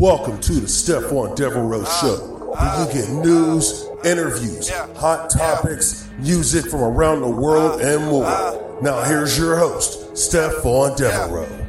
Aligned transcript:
Welcome 0.00 0.40
to 0.40 0.54
the 0.54 0.66
Stephon 0.66 1.36
Devereux 1.36 1.84
Show, 2.00 2.16
where 2.56 2.86
you 2.86 2.90
get 2.90 3.10
news, 3.10 3.86
interviews, 4.02 4.70
hot 4.96 5.28
topics, 5.28 6.08
music 6.18 6.70
from 6.70 6.80
around 6.80 7.20
the 7.20 7.28
world, 7.28 7.82
and 7.82 8.06
more. 8.06 8.80
Now, 8.80 9.02
here's 9.02 9.36
your 9.36 9.58
host, 9.58 10.14
Stephon 10.14 10.96
Devereux. 10.96 11.66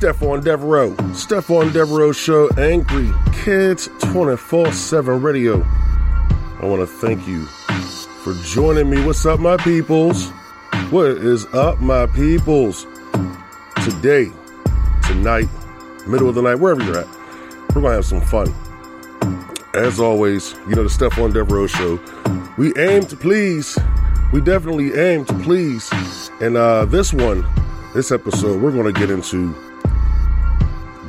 Stephon 0.00 0.42
Devereux, 0.42 0.94
Stephon 1.12 1.70
Devereux 1.74 2.14
Show, 2.14 2.48
Angry 2.56 3.12
Kids 3.34 3.90
24 4.00 4.72
7 4.72 5.20
Radio. 5.20 5.62
I 6.58 6.64
want 6.64 6.80
to 6.80 6.86
thank 6.86 7.28
you 7.28 7.44
for 7.44 8.32
joining 8.42 8.88
me. 8.88 9.04
What's 9.04 9.26
up, 9.26 9.40
my 9.40 9.58
peoples? 9.58 10.30
What 10.88 11.10
is 11.10 11.44
up, 11.52 11.80
my 11.80 12.06
peoples? 12.06 12.86
Today, 13.84 14.32
tonight, 15.02 15.48
middle 16.06 16.30
of 16.30 16.34
the 16.34 16.40
night, 16.40 16.54
wherever 16.54 16.82
you're 16.82 17.00
at, 17.00 17.08
we're 17.74 17.82
going 17.82 17.90
to 17.90 17.96
have 17.96 18.06
some 18.06 18.22
fun. 18.22 18.54
As 19.74 20.00
always, 20.00 20.54
you 20.66 20.76
know, 20.76 20.84
the 20.84 20.88
Stephon 20.88 21.34
Devereux 21.34 21.68
Show, 21.68 22.00
we 22.56 22.72
aim 22.78 23.04
to 23.04 23.16
please. 23.18 23.78
We 24.32 24.40
definitely 24.40 24.94
aim 24.94 25.26
to 25.26 25.34
please. 25.40 25.90
And 26.40 26.56
uh, 26.56 26.86
this 26.86 27.12
one, 27.12 27.46
this 27.92 28.10
episode, 28.10 28.62
we're 28.62 28.72
going 28.72 28.90
to 28.90 28.98
get 28.98 29.10
into 29.10 29.54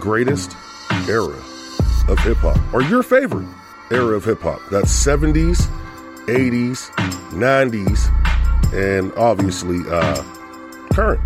greatest 0.02 0.58
era 1.08 1.38
of 2.10 2.20
hip 2.20 2.38
hop, 2.38 2.58
or 2.74 2.82
your 2.82 3.04
favorite 3.04 3.48
era 3.92 4.16
of 4.16 4.26
hip 4.26 4.42
hop. 4.42 4.60
That's 4.72 4.92
70s, 4.92 5.68
80s, 6.26 6.90
90s, 7.32 8.74
and 8.74 9.14
obviously 9.14 9.80
uh, 9.90 10.24
current. 10.92 11.22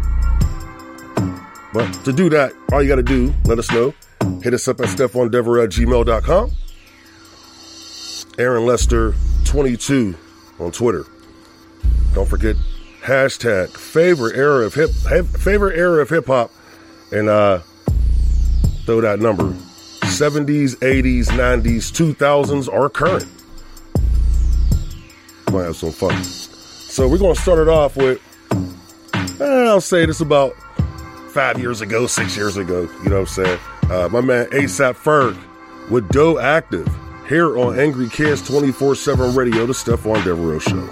But 1.73 1.91
to 2.05 2.13
do 2.13 2.29
that, 2.29 2.53
all 2.71 2.83
you 2.83 2.89
got 2.89 2.95
to 2.95 3.03
do, 3.03 3.33
let 3.45 3.57
us 3.59 3.71
know. 3.71 3.93
Hit 4.41 4.53
us 4.53 4.67
up 4.67 4.79
at 4.79 4.87
stephondever 4.87 5.63
at 5.63 5.71
gmail.com. 5.71 6.51
Aaron 8.37 8.65
Lester 8.65 9.15
22 9.45 10.15
on 10.59 10.71
Twitter. 10.71 11.05
Don't 12.13 12.27
forget 12.27 12.55
hashtag 13.01 13.69
favorite 13.69 14.35
era 14.35 14.65
of 14.65 14.73
hip 14.73 14.89
favorite 14.89 15.77
era 15.77 16.01
of 16.01 16.09
hip 16.09 16.25
hop 16.25 16.49
and 17.11 17.29
uh 17.29 17.59
throw 18.85 19.01
that 19.01 19.19
number 19.19 19.51
70s 20.05 20.75
80s 20.77 21.25
90s 21.27 21.91
2000s 21.91 22.67
or 22.71 22.89
current. 22.89 23.25
Might 25.51 25.63
have 25.63 25.75
some 25.75 25.91
fun. 25.91 26.23
So 26.23 27.07
we're 27.07 27.17
going 27.17 27.35
to 27.35 27.41
start 27.41 27.59
it 27.59 27.67
off 27.67 27.97
with 27.97 28.21
eh, 29.41 29.43
i'll 29.43 29.81
say 29.81 30.05
this 30.05 30.21
about 30.21 30.53
five 31.29 31.59
years 31.59 31.81
ago 31.81 32.07
six 32.07 32.37
years 32.37 32.55
ago 32.57 32.81
you 33.03 33.09
know 33.09 33.21
what 33.21 33.37
i'm 33.37 33.45
saying? 33.45 33.59
Uh, 33.89 34.09
my 34.09 34.21
man 34.21 34.45
asap 34.47 34.95
ferg 34.95 35.37
with 35.89 36.07
doe 36.09 36.39
active 36.39 36.87
here 37.27 37.57
on 37.57 37.77
angry 37.77 38.09
kids 38.09 38.41
24-7 38.43 39.35
radio 39.35 39.65
the 39.65 39.73
stephon 39.73 40.23
devereux 40.23 40.59
show 40.59 40.89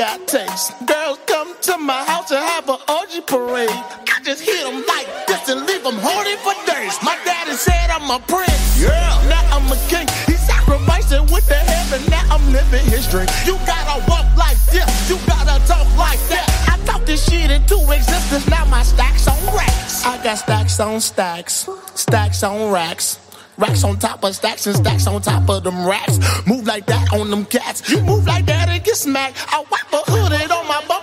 got 0.00 0.26
taste. 0.26 0.72
Girls 0.86 1.18
come 1.26 1.54
to 1.60 1.76
my 1.76 2.02
house 2.04 2.30
and 2.30 2.40
have 2.40 2.66
an 2.70 2.80
orgy 2.88 3.20
parade. 3.20 3.68
I 3.68 4.16
just 4.24 4.40
hit 4.40 4.64
them 4.64 4.82
like 4.88 5.06
this 5.26 5.46
and 5.50 5.66
leave 5.66 5.84
them 5.84 5.98
horny 6.00 6.36
for 6.40 6.56
days. 6.64 6.96
My 7.04 7.20
daddy 7.22 7.52
said 7.52 7.90
I'm 7.90 8.08
a 8.08 8.18
prince. 8.24 8.80
Yeah. 8.80 8.88
Now 9.28 9.44
I'm 9.52 9.68
a 9.68 9.76
king. 9.92 10.08
He 10.24 10.40
sacrificing 10.40 11.28
with 11.28 11.46
the 11.48 11.60
heaven. 11.72 12.00
Now 12.08 12.24
I'm 12.34 12.44
living 12.50 12.86
his 12.86 13.06
dream. 13.12 13.28
You 13.44 13.60
gotta 13.68 14.00
walk 14.08 14.24
like 14.38 14.56
this. 14.72 14.88
You 15.10 15.18
gotta 15.26 15.60
talk 15.68 15.84
like 15.98 16.22
that. 16.32 16.48
I 16.72 16.82
talk 16.86 17.04
this 17.04 17.28
shit 17.28 17.50
into 17.50 17.76
existence. 17.92 18.48
Now 18.48 18.64
my 18.64 18.82
stacks 18.82 19.28
on 19.28 19.36
racks. 19.54 20.02
I 20.06 20.16
got 20.24 20.38
stacks 20.38 20.80
on 20.80 21.00
stacks. 21.00 21.68
Stacks 21.94 22.42
on 22.42 22.72
racks. 22.72 23.18
Racks 23.58 23.84
on 23.84 23.98
top 23.98 24.24
of 24.24 24.34
stacks 24.34 24.66
and 24.66 24.74
stacks 24.74 25.06
on 25.06 25.20
top 25.20 25.46
of 25.50 25.62
them 25.62 25.86
racks. 25.86 26.18
Move 26.46 26.66
like 26.66 26.86
that 26.86 27.12
on 27.12 27.28
them 27.28 27.44
cats. 27.44 27.90
You 27.90 28.00
move 28.00 28.24
like 28.26 28.46
that 28.46 28.70
and 28.70 28.82
get 28.82 28.96
smacked. 28.96 29.36
I 29.52 29.62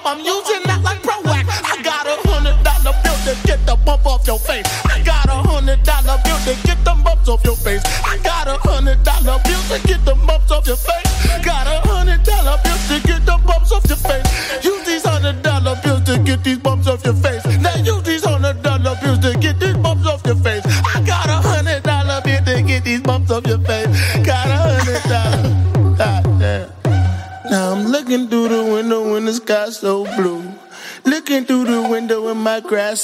I'm 0.08 0.24
using 0.24 0.64
that 0.72 0.80
like 0.88 1.04
pro. 1.04 1.20
I 1.28 1.84
got 1.84 2.08
a 2.08 2.16
hundred 2.24 2.56
dollar 2.64 2.96
bill 3.04 3.20
to 3.28 3.36
get 3.44 3.60
the 3.68 3.76
bump 3.84 4.06
off 4.06 4.26
your 4.26 4.40
face. 4.40 4.64
I 4.88 5.04
got 5.04 5.28
a 5.28 5.36
hundred 5.36 5.84
dollar 5.84 6.16
bill 6.24 6.40
to 6.48 6.56
get 6.64 6.80
the 6.86 6.96
bumps 7.04 7.28
off 7.28 7.44
your 7.44 7.58
face. 7.58 7.84
I 8.08 8.16
got 8.24 8.48
a 8.48 8.56
hundred 8.64 9.04
dollar 9.04 9.36
bill 9.44 9.64
to 9.68 9.78
get 9.86 10.06
the 10.06 10.16
bumps 10.16 10.50
off 10.50 10.66
your 10.66 10.78
face. 10.80 11.12
Got 11.44 11.57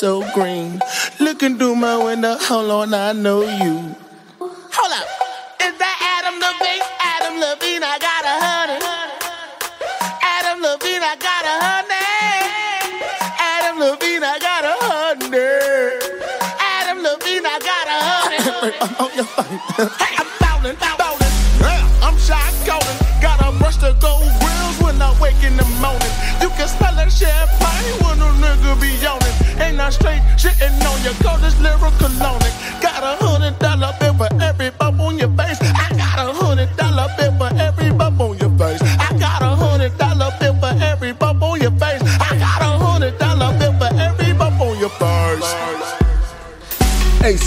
so 0.03 0.22
green. 0.34 0.53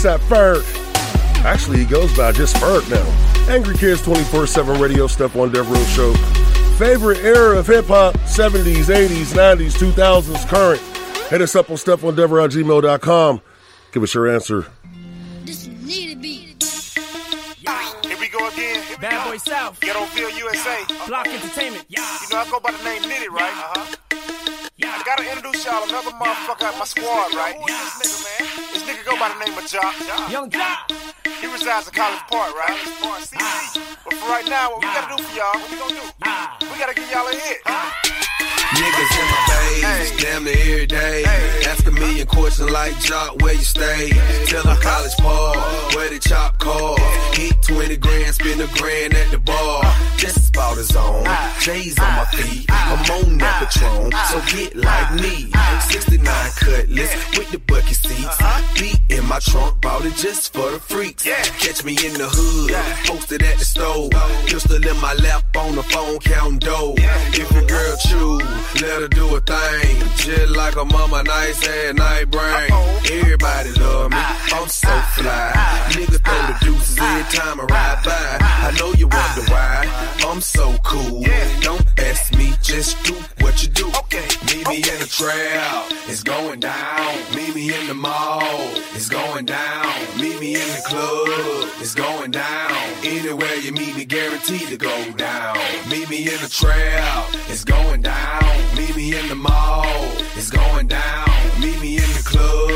ASAP 0.07 0.19
Ferg. 0.29 1.43
Actually, 1.43 1.79
he 1.79 1.85
goes 1.85 2.15
by 2.15 2.31
just 2.31 2.55
Ferg 2.57 2.89
now. 2.89 3.53
Angry 3.53 3.75
Kids 3.77 4.01
24 4.01 4.47
7 4.47 4.79
radio, 4.79 5.07
Stephon 5.07 5.51
Devereux 5.51 5.83
Show. 5.85 6.13
favorite 6.77 7.19
era 7.19 7.57
of 7.57 7.67
hip 7.67 7.85
hop 7.87 8.13
70s, 8.19 8.85
80s, 8.85 9.33
90s, 9.33 9.77
2000s, 9.77 10.47
current. 10.47 10.81
Hit 11.29 11.41
us 11.41 11.55
up 11.55 11.69
on 11.69 11.75
stephondever@gmail.com. 11.77 13.41
Give 13.91 14.03
us 14.03 14.13
your 14.13 14.27
answer. 14.33 14.67
This 15.43 15.67
need 15.67 16.11
to 16.11 16.15
be. 16.15 16.37
Here 18.03 18.17
we 18.17 18.29
go 18.29 18.47
again. 18.47 18.81
Bad 19.01 19.29
Boy 19.29 19.37
South, 19.37 19.77
Ghettoville, 19.81 20.37
USA. 20.39 20.85
Block 21.07 21.27
Entertainment. 21.27 21.85
Yeah, 21.89 22.17
You 22.23 22.29
know, 22.33 22.41
I 22.41 22.49
go 22.49 22.59
by 22.61 22.71
the 22.71 22.83
name 22.83 23.01
Nitty, 23.03 23.29
right? 23.29 23.51
Uh-huh. 23.51 23.85
yeah. 23.89 24.06
I 25.07 25.15
gotta 25.15 25.31
introduce 25.31 25.63
y'all 25.63 25.87
another 25.87 26.11
motherfucker 26.19 26.63
out 26.63 26.79
my 26.79 26.83
squad, 26.83 27.33
right? 27.33 27.55
This 27.65 27.95
nigga, 27.95 28.19
man? 28.27 28.73
This 28.73 28.83
nigga 28.83 29.05
go 29.05 29.17
by 29.17 29.29
the 29.29 29.39
name 29.39 29.57
of 29.57 29.63
Joc. 29.63 29.95
Yung 30.29 30.49
Joc. 30.49 30.91
He 31.39 31.47
resides 31.47 31.87
in 31.87 31.93
College 31.93 32.19
Park, 32.27 32.53
right? 32.53 32.77
College 32.77 32.99
Park, 32.99 33.21
CC. 33.23 33.79
But 34.03 34.13
for 34.15 34.27
right 34.27 34.45
now, 34.49 34.71
what 34.71 34.81
we 34.81 34.87
gotta 34.87 35.15
do 35.15 35.23
for 35.23 35.33
y'all, 35.33 35.61
what 35.61 35.71
we 35.71 35.77
gonna 35.77 35.95
do? 35.95 36.11
Ah. 36.25 36.57
We 36.59 36.77
gotta 36.77 36.93
give 36.93 37.09
y'all 37.09 37.25
a 37.25 37.31
hit. 37.31 38.26
Million 42.27 42.43
questions 42.43 42.71
like 42.71 42.93
Joc, 42.93 43.41
where 43.41 43.53
you 43.53 43.61
stay? 43.61 44.09
Tell 44.45 44.63
them 44.63 44.77
college 44.77 45.17
ball, 45.17 45.55
where 45.95 46.09
the 46.09 46.19
chop 46.19 46.57
cars. 46.59 46.99
Hit 47.33 47.61
20 47.61 47.97
grand, 47.97 48.35
spend 48.35 48.61
a 48.61 48.67
grand 48.67 49.13
at 49.13 49.31
the 49.31 49.39
bar. 49.39 49.83
Just 50.17 50.49
about 50.49 50.77
his 50.77 50.95
own, 50.95 51.25
J's 51.59 51.97
on 51.99 52.15
my 52.15 52.25
feet. 52.25 52.65
I'm 52.69 52.99
on 53.11 53.37
that 53.37 53.71
Patron, 53.71 54.11
so 54.29 54.41
get 54.55 54.75
like 54.75 55.13
me. 55.15 55.51
69 55.89 56.25
cutlass 56.57 57.37
with 57.37 57.51
the 57.51 57.59
bucket 57.59 57.95
seats. 57.95 58.37
Beat 58.79 58.99
in 59.09 59.25
my 59.27 59.39
trunk, 59.39 59.79
bought 59.81 60.05
it 60.05 60.15
just 60.15 60.53
for 60.53 60.71
the 60.71 60.79
freaks. 60.79 61.23
Catch 61.23 61.83
me 61.83 61.93
in 62.05 62.13
the 62.13 62.27
hood, 62.29 62.71
posted 63.05 63.43
at 63.43 63.57
the 63.57 63.65
store. 63.65 64.09
Pistol 64.47 64.75
in 64.75 65.01
my 65.01 65.13
lap 65.15 65.43
on 65.57 65.75
the 65.75 65.83
phone, 65.83 66.19
counting 66.19 66.59
dough. 66.59 66.95
If 66.97 67.51
your 67.51 67.65
girl 67.65 67.97
choose, 67.97 68.81
let 68.81 69.01
her 69.01 69.07
do 69.07 69.35
a 69.35 69.39
thing. 69.41 69.97
Just 70.17 70.55
like 70.55 70.75
a 70.75 70.85
mama, 70.85 71.23
nice 71.23 71.67
and 71.67 71.99
night 72.17 72.31
brain. 72.31 72.71
Everybody 73.11 73.71
love 73.79 74.11
me, 74.11 74.17
I'm 74.17 74.67
so 74.67 74.89
fly. 75.15 75.51
Nigga 75.89 76.19
throw 76.25 76.41
the 76.47 76.57
deuces 76.65 76.97
every 76.97 77.37
time 77.37 77.59
I 77.59 77.63
ride 77.63 78.01
by. 78.03 78.37
I 78.41 78.75
know 78.79 78.93
you 78.93 79.07
wonder 79.07 79.51
why, 79.51 79.85
I'm 80.27 80.41
so 80.41 80.75
cool. 80.83 81.23
Don't 81.61 81.85
ask 81.99 82.33
me, 82.35 82.53
just 82.61 83.03
do 83.03 83.13
what 83.41 83.63
you 83.63 83.69
do. 83.69 83.85
Meet 84.47 84.67
me 84.67 84.77
in 84.77 84.99
the 84.99 85.07
trap, 85.09 85.85
it's 86.07 86.23
going 86.23 86.59
down. 86.59 87.15
Meet 87.35 87.55
me 87.55 87.73
in 87.73 87.87
the 87.87 87.93
mall, 87.93 88.41
it's 88.95 89.09
going 89.09 89.45
down. 89.45 89.85
Meet 90.19 90.39
me 90.39 90.55
in 90.55 90.67
the 90.75 90.81
club, 90.85 91.69
it's 91.79 91.95
going 91.95 92.31
down. 92.31 92.71
Anywhere 93.03 93.55
you 93.55 93.71
meet 93.73 93.95
me, 93.95 94.05
guaranteed 94.05 94.67
to 94.69 94.77
go 94.77 95.11
down. 95.13 95.57
Meet 95.89 96.09
me 96.09 96.19
in 96.23 96.39
the 96.41 96.49
trap, 96.49 97.29
it's 97.47 97.63
going 97.63 98.01
down. 98.01 98.43
Meet 98.75 98.95
me 98.95 99.17
in 99.17 99.27
the 99.27 99.35
mall, 99.35 99.85
it's 100.35 100.49
going 100.49 100.87
down. 100.87 101.27
Meet 101.59 101.81
me 101.81 101.97
in 101.97 102.06
club, 102.23 102.69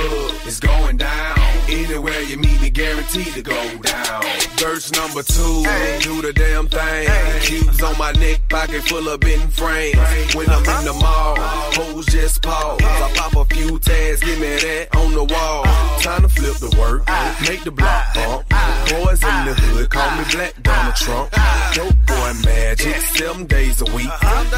it's 0.45 0.59
going 0.59 0.97
down. 0.97 1.40
Anywhere 1.71 2.21
you 2.23 2.37
meet 2.37 2.61
me, 2.61 2.69
guaranteed 2.69 3.33
to 3.33 3.41
go 3.41 3.77
down. 3.77 4.23
Verse 4.57 4.91
number 4.91 5.23
two, 5.23 5.63
do 6.01 6.21
the 6.21 6.33
damn 6.35 6.67
thing. 6.67 7.07
Cubes 7.41 7.81
on 7.81 7.97
my 7.97 8.11
neck, 8.13 8.41
pocket 8.49 8.83
full 8.83 9.07
of 9.07 9.19
bin 9.21 9.39
frames. 9.49 10.35
When 10.35 10.49
I'm 10.49 10.59
in 10.59 10.85
the 10.85 10.93
mall, 10.93 11.35
hoes 11.39 12.05
just 12.05 12.43
pause. 12.43 12.79
I 12.83 13.11
pop 13.15 13.35
a 13.35 13.55
few 13.55 13.79
tags, 13.79 14.19
give 14.19 14.39
me 14.39 14.47
that 14.47 14.95
on 14.95 15.13
the 15.13 15.23
wall. 15.23 15.63
Time 15.99 16.23
to 16.23 16.29
flip 16.29 16.57
the 16.57 16.75
work, 16.77 17.07
make 17.47 17.63
the 17.63 17.71
block 17.71 18.13
bump. 18.13 18.49
Boys 18.89 19.23
in 19.23 19.45
the 19.45 19.53
hood, 19.53 19.89
call 19.89 20.11
me 20.17 20.25
Black 20.31 20.61
Donald 20.61 20.95
Trump. 20.95 21.31
Dope 21.73 21.95
boy 22.05 22.33
magic, 22.43 22.95
seven 22.97 23.45
days 23.45 23.81
a 23.81 23.85
week. 23.95 24.11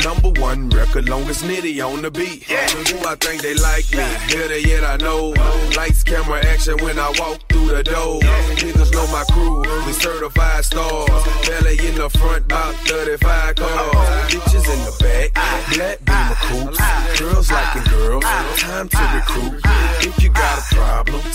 Number 0.03 0.39
one 0.41 0.69
record, 0.69 1.07
longest 1.07 1.43
nitty 1.43 1.85
on 1.85 2.01
the 2.01 2.11
beat. 2.11 2.43
Who 2.43 3.07
I 3.07 3.15
think 3.15 3.41
they 3.41 3.53
like 3.53 3.89
me, 3.91 4.03
better 4.33 4.57
yet 4.57 4.83
I 4.83 4.97
know. 4.97 5.33
Lights, 5.77 6.03
camera, 6.03 6.43
action 6.45 6.77
when 6.83 6.97
I 6.99 7.02
walk 7.19 7.39
through 7.49 7.67
the 7.67 7.83
door. 7.83 8.19
Niggas 8.59 8.91
know 8.93 9.07
my 9.11 9.23
crew, 9.31 9.61
we 9.85 9.93
certified 9.93 10.65
stars. 10.65 11.23
Belly 11.47 11.77
in 11.87 11.95
the 11.95 12.09
front, 12.09 12.45
about 12.45 12.75
35 12.87 13.55
cars. 13.55 14.31
Bitches 14.31 14.67
in 14.73 14.79
the 14.87 14.93
back, 14.99 15.33
black 15.73 15.97
beamer 16.05 16.37
coops. 16.47 17.19
Girls 17.19 17.51
liking 17.51 17.83
girls, 17.91 18.23
time 18.57 18.87
to 18.89 19.03
recruit. 19.15 19.61
If 20.05 20.21
you 20.21 20.29
got 20.29 20.42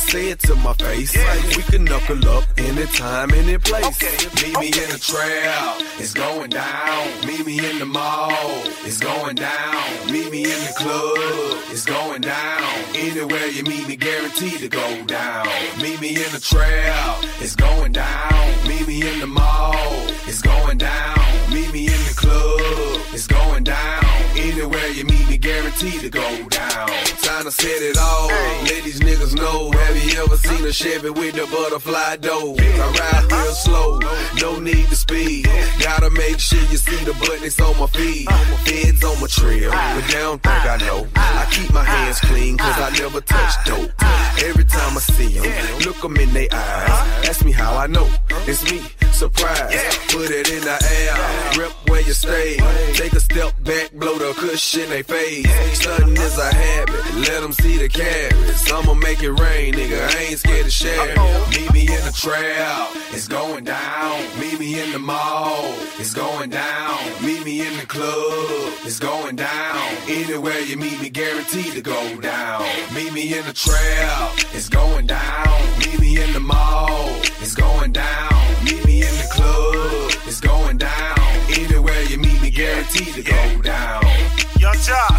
say 0.08 0.30
it 0.30 0.38
to 0.40 0.54
my 0.56 0.72
face. 0.74 1.14
like 1.16 1.56
We 1.56 1.62
can 1.64 1.84
knuckle 1.84 2.28
up 2.28 2.44
anytime, 2.56 3.30
any 3.32 3.58
place. 3.58 4.00
Meet 4.42 4.58
me 4.58 4.68
in 4.68 4.88
the 4.94 4.98
trap, 4.98 5.82
it's 5.98 6.14
going 6.14 6.50
down. 6.50 7.26
Meet 7.26 7.44
me 7.46 7.58
in 7.58 7.78
the 7.78 7.84
mall, 7.84 8.32
it's 8.88 8.98
going 8.98 9.36
down. 9.36 9.84
Meet 10.10 10.30
me 10.30 10.44
in 10.44 10.60
the 10.68 10.74
club, 10.76 11.60
it's 11.72 11.84
going 11.84 12.22
down. 12.22 12.62
Anywhere 12.94 13.48
you 13.48 13.62
meet 13.64 13.86
me, 13.86 13.96
guaranteed 13.96 14.58
to 14.60 14.68
go 14.68 15.04
down. 15.04 15.46
Meet 15.82 16.00
me 16.00 16.10
in 16.24 16.30
the 16.32 16.40
trap, 16.40 17.24
it's 17.40 17.54
going 17.54 17.92
down. 17.92 18.68
Meet 18.68 18.88
me 18.88 19.02
in 19.10 19.20
the 19.20 19.26
mall, 19.26 19.74
it's 20.26 20.40
going 20.40 20.78
down. 20.78 21.18
Meet 21.52 21.70
me 21.72 21.86
in 21.86 22.02
the 22.08 22.14
club, 22.16 22.60
it's 23.12 23.26
going 23.26 23.64
down. 23.64 24.04
Anywhere 24.36 24.88
you 24.88 25.04
meet 25.04 25.28
me, 25.28 25.36
guaranteed 25.36 26.00
to 26.00 26.08
go 26.08 26.28
down. 26.48 26.88
Time 27.28 27.44
to 27.44 27.50
set 27.50 27.82
it 27.82 27.98
all. 27.98 28.28
Let 28.28 28.84
these 28.84 29.00
niggas 29.00 29.34
know. 29.34 29.70
Have 29.72 29.97
you 30.00 30.22
ever 30.22 30.36
seen 30.36 30.64
a 30.64 30.72
Chevy 30.72 31.10
with 31.10 31.34
the 31.34 31.46
butterfly 31.46 32.16
door? 32.16 32.56
I 32.58 32.86
ride 32.98 33.32
real 33.32 33.52
slow, 33.52 34.00
no 34.40 34.58
need 34.60 34.86
to 34.88 34.96
speed. 34.96 35.46
Gotta 35.80 36.10
make 36.10 36.38
sure 36.38 36.60
you 36.70 36.76
see 36.76 37.04
the 37.04 37.14
buttons 37.14 37.58
on 37.60 37.78
my 37.78 37.86
feet. 37.86 38.28
Feds 38.64 39.04
on 39.04 39.20
my 39.20 39.26
trail, 39.26 39.70
but 39.70 40.04
they 40.06 40.18
don't 40.18 40.42
think 40.42 40.64
I 40.64 40.76
know. 40.78 41.06
I 41.16 41.46
keep 41.50 41.72
my 41.72 41.84
hands 41.84 42.20
clean, 42.20 42.58
cause 42.58 42.78
I 42.78 42.90
never 42.98 43.20
touch 43.20 43.54
dope. 43.64 43.90
Every 44.44 44.64
time 44.64 44.96
I 44.96 45.00
see 45.00 45.38
them, 45.38 45.78
look 45.80 46.00
them 46.00 46.16
in 46.16 46.32
their 46.32 46.48
eyes. 46.52 47.28
Ask 47.28 47.44
me 47.44 47.52
how 47.52 47.76
I 47.76 47.86
know. 47.86 48.08
It's 48.46 48.64
me, 48.70 48.80
surprise. 49.12 49.74
Put 50.08 50.30
it 50.30 50.50
in 50.50 50.62
the 50.62 50.78
air, 50.98 51.58
rip 51.58 51.72
where 51.88 52.02
you 52.02 52.12
stay. 52.12 52.56
Take 52.94 53.12
a 53.12 53.20
step 53.20 53.52
back, 53.64 53.92
blow 53.92 54.16
the 54.18 54.32
cushion 54.36 54.88
they 54.90 55.02
face. 55.02 55.46
Sudden 55.82 56.12
is 56.12 56.38
a 56.38 56.54
habit, 56.54 57.14
let 57.16 57.42
them 57.42 57.52
see 57.52 57.76
the 57.78 57.88
carrots. 57.88 58.70
I'ma 58.72 58.94
make 58.94 59.22
it 59.22 59.32
rain, 59.32 59.74
nigga. 59.88 60.16
I 60.16 60.22
ain't 60.24 60.38
scared 60.38 60.64
to 60.64 60.70
share. 60.70 61.16
Meet 61.50 61.72
me 61.72 61.80
in 61.82 62.04
the 62.04 62.12
trap, 62.14 62.90
it's 63.12 63.28
going 63.28 63.64
down. 63.64 64.20
Meet 64.40 64.58
me 64.58 64.80
in 64.80 64.92
the 64.92 64.98
mall, 64.98 65.74
it's 65.98 66.14
going 66.14 66.50
down. 66.50 66.98
Meet 67.22 67.44
me 67.44 67.66
in 67.66 67.76
the 67.78 67.86
club, 67.86 68.72
it's 68.84 68.98
going 68.98 69.36
down. 69.36 69.76
Anywhere 70.08 70.60
you 70.60 70.76
meet 70.76 71.00
me, 71.00 71.10
guaranteed 71.10 71.72
to 71.72 71.80
go 71.80 72.20
down. 72.20 72.62
Meet 72.94 73.12
me 73.12 73.36
in 73.36 73.44
the 73.46 73.52
trap, 73.52 74.32
it's 74.52 74.68
going 74.68 75.06
down. 75.06 75.78
Meet 75.78 76.00
me 76.00 76.22
in 76.22 76.32
the 76.32 76.40
mall, 76.40 77.08
it's 77.40 77.54
going 77.54 77.92
down. 77.92 78.64
Meet 78.64 78.84
me 78.84 79.02
in 79.02 79.14
the 79.16 79.28
club, 79.30 80.12
it's 80.26 80.40
going 80.40 80.78
down. 80.78 81.18
Anywhere 81.50 82.02
you 82.04 82.18
meet 82.18 82.40
me, 82.42 82.50
guaranteed 82.50 83.14
to 83.14 83.22
go 83.22 83.62
down. 83.62 84.04
Yung 84.58 84.74
Joc. 84.74 85.18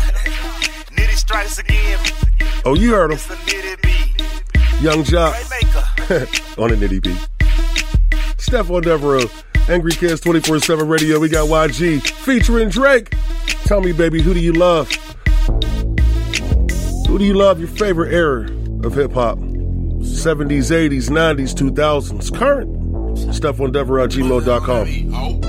Nitty 0.92 1.16
strikes 1.16 1.58
again. 1.60 2.00
Oh, 2.66 2.76
you 2.76 2.94
heard 2.94 3.12
him. 3.12 4.09
Yung 4.82 5.04
Joc 5.04 5.34
on 6.58 6.72
a 6.72 6.76
nitty 6.76 7.04
beat. 7.04 7.30
Stephon 8.38 8.82
Devereux, 8.82 9.28
Angry 9.68 9.92
Kids 9.92 10.22
24 10.22 10.60
7 10.60 10.88
Radio. 10.88 11.20
We 11.20 11.28
got 11.28 11.48
YG 11.50 12.02
featuring 12.02 12.70
Drake. 12.70 13.14
Tell 13.66 13.82
me, 13.82 13.92
baby, 13.92 14.22
who 14.22 14.34
do 14.34 14.40
you 14.40 14.54
love? 14.54 14.90
Who 17.08 17.18
do 17.18 17.26
you 17.26 17.34
love? 17.34 17.60
Your 17.60 17.68
favorite 17.68 18.14
era 18.14 18.44
of 18.84 18.94
hip 18.94 19.12
hop? 19.12 19.38
70s, 19.40 20.72
80s, 20.72 21.10
90s, 21.10 21.54
2000s, 21.54 22.34
current. 22.36 22.70
Stephon 23.18 23.74
Devereux 23.74 24.06
at 24.06 24.12
gmail.com. 24.12 25.49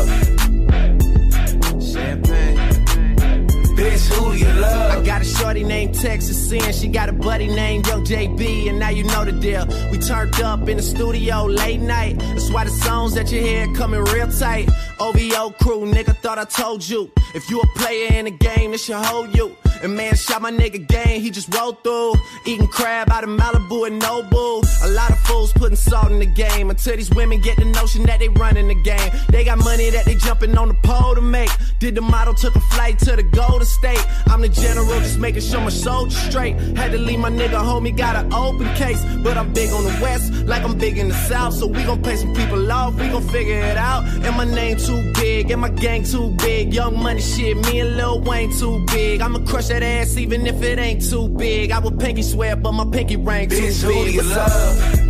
Got 5.11 5.21
a 5.21 5.25
shorty 5.25 5.63
named 5.65 5.93
Texas 5.93 6.49
Sin. 6.49 6.71
She 6.71 6.87
got 6.87 7.09
a 7.09 7.11
buddy 7.11 7.47
named 7.47 7.85
Young 7.85 8.05
JB, 8.05 8.69
and 8.69 8.79
now 8.79 8.91
you 8.91 9.03
know 9.03 9.25
the 9.25 9.33
deal. 9.33 9.65
We 9.91 9.97
turned 9.97 10.39
up 10.41 10.69
in 10.69 10.77
the 10.77 10.83
studio 10.83 11.43
late 11.43 11.81
night. 11.81 12.17
That's 12.19 12.49
why 12.49 12.63
the 12.63 12.69
songs 12.69 13.13
that 13.15 13.29
you 13.29 13.41
hear 13.41 13.67
coming 13.75 14.01
real 14.05 14.31
tight. 14.31 14.69
OVO 15.01 15.49
crew, 15.61 15.81
nigga, 15.91 16.15
thought 16.15 16.37
I 16.37 16.45
told 16.45 16.87
you. 16.87 17.11
If 17.35 17.49
you 17.49 17.59
a 17.59 17.67
player 17.79 18.13
in 18.13 18.25
the 18.25 18.31
game, 18.31 18.73
it 18.73 18.79
should 18.79 18.95
hold 18.95 19.35
you. 19.35 19.53
And 19.83 19.97
man, 19.97 20.15
shot 20.15 20.43
my 20.43 20.51
nigga 20.51 20.87
game, 20.87 21.21
he 21.21 21.31
just 21.31 21.51
rolled 21.55 21.83
through. 21.83 22.13
Eating 22.45 22.67
crab 22.67 23.09
out 23.09 23.23
of 23.23 23.31
Malibu 23.31 23.87
and 23.87 23.99
Nobu. 23.99 24.63
A 24.83 24.89
lot 24.89 25.09
of 25.09 25.17
fools 25.21 25.51
putting 25.53 25.75
salt 25.75 26.11
in 26.11 26.19
the 26.19 26.25
game 26.27 26.69
until 26.69 26.95
these 26.95 27.09
women 27.09 27.41
get 27.41 27.57
the 27.57 27.65
notion 27.65 28.03
that 28.03 28.19
they 28.19 28.29
running 28.29 28.67
the 28.67 28.75
game. 28.75 29.11
They 29.29 29.43
got 29.43 29.57
money 29.57 29.89
that 29.89 30.05
they 30.05 30.15
jumping 30.15 30.55
on 30.55 30.67
the 30.67 30.75
pole 30.75 31.15
to 31.15 31.21
make. 31.21 31.49
Did 31.79 31.95
the 31.95 32.01
model, 32.01 32.35
took 32.35 32.55
a 32.55 32.59
flight 32.59 32.99
to 32.99 33.15
the 33.15 33.23
Golden 33.23 33.65
State. 33.65 34.05
I'm 34.27 34.41
the 34.41 34.49
general, 34.49 35.00
just 35.01 35.19
making 35.19 35.41
sure 35.41 35.61
my 35.61 35.69
soldiers 35.69 36.17
straight. 36.17 36.55
Had 36.77 36.91
to 36.91 36.97
leave 36.97 37.19
my 37.19 37.29
nigga 37.29 37.59
homie, 37.61 37.95
got 37.95 38.15
an 38.15 38.33
open 38.33 38.67
case. 38.75 39.01
But 39.23 39.37
I'm 39.37 39.51
big 39.53 39.71
on 39.71 39.83
the 39.83 39.97
west, 40.01 40.31
like 40.45 40.63
I'm 40.63 40.77
big 40.77 40.97
in 40.97 41.07
the 41.09 41.13
south. 41.29 41.53
So 41.55 41.67
we 41.67 41.83
gon' 41.83 42.01
pay 42.01 42.15
some 42.15 42.33
people 42.33 42.71
off, 42.71 42.95
we 42.95 43.07
gon' 43.09 43.23
figure 43.27 43.59
it 43.59 43.77
out. 43.77 44.03
And 44.25 44.35
my 44.35 44.45
name 44.45 44.77
too 44.77 45.11
big, 45.13 45.51
and 45.51 45.61
my 45.61 45.69
gang 45.69 46.03
too 46.03 46.31
big. 46.37 46.73
Young 46.73 47.01
money 47.01 47.21
shit, 47.21 47.57
me 47.57 47.79
and 47.79 47.97
Lil 47.97 48.21
Wayne 48.21 48.51
too 48.57 48.83
big. 48.87 49.21
I'ma 49.21 49.39
crush 49.45 49.67
that 49.67 49.83
ass 49.83 50.17
even 50.17 50.45
if 50.47 50.61
it 50.61 50.79
ain't 50.79 51.01
too 51.09 51.27
big. 51.29 51.71
I 51.71 51.79
would 51.79 51.99
pinky 51.99 52.23
swear, 52.23 52.55
but 52.55 52.71
my 52.73 52.85
pinky 52.85 53.17
ring 53.17 53.49
too 53.49 53.55
Bitch, 53.57 53.81
who 53.83 53.91
do 53.93 54.03
big. 54.05 54.13
you 54.15 54.21
What's 54.21 54.37
up? 54.37 54.47
love? 54.49 55.07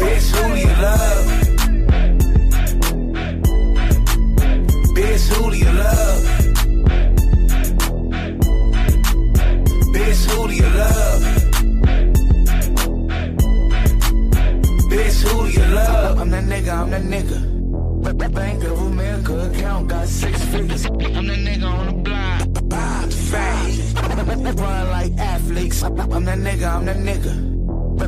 Bitch, 0.00 0.30
who 0.36 0.54
do 0.54 0.60
you 0.60 0.66
love? 0.82 1.21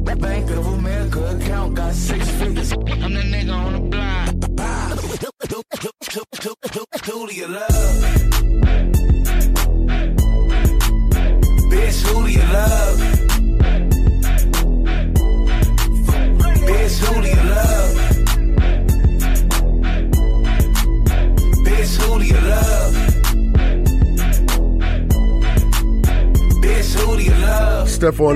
Bank 0.00 0.50
of 0.50 0.66
America 0.66 1.36
account 1.36 1.74
got 1.76 1.94
six 1.94 2.28
figures. 2.30 2.72
I'm 2.72 2.80
that 3.14 3.26
nigga 3.26 3.54
on 3.54 3.72
the 3.74 3.78
block. 3.78 4.03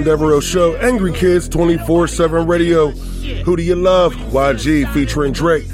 Devereux 0.08 0.40
Show, 0.40 0.74
Angry 0.76 1.12
Kids 1.12 1.50
24 1.50 2.08
7 2.08 2.46
Radio. 2.46 2.88
Who 3.44 3.56
do 3.56 3.62
you 3.62 3.74
love? 3.74 4.14
YG 4.14 4.90
featuring 4.94 5.34
Drake. 5.34 5.66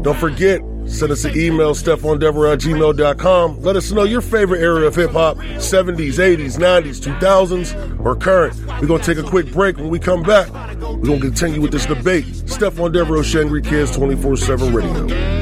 Don't 0.00 0.16
forget, 0.16 0.62
send 0.86 1.12
us 1.12 1.26
an 1.26 1.38
email, 1.38 1.74
stephondevereux 1.74 2.54
at 2.54 2.60
gmail.com. 2.60 3.60
Let 3.60 3.76
us 3.76 3.92
know 3.92 4.04
your 4.04 4.22
favorite 4.22 4.62
era 4.62 4.86
of 4.86 4.94
hip 4.94 5.10
hop 5.10 5.36
70s, 5.36 6.14
80s, 6.14 6.56
90s, 6.56 7.02
2000s, 7.02 8.02
or 8.02 8.16
current. 8.16 8.56
We're 8.80 8.86
going 8.86 9.02
to 9.02 9.14
take 9.14 9.22
a 9.22 9.28
quick 9.28 9.52
break. 9.52 9.76
When 9.76 9.90
we 9.90 9.98
come 9.98 10.22
back, 10.22 10.48
we're 10.80 10.96
going 10.96 11.20
to 11.20 11.26
continue 11.26 11.60
with 11.60 11.72
this 11.72 11.84
debate. 11.84 12.24
Stephon 12.24 12.94
Devereux 12.94 13.24
Show, 13.24 13.42
Angry 13.42 13.60
Kids 13.60 13.94
24 13.94 14.38
7 14.38 14.72
Radio. 14.72 15.41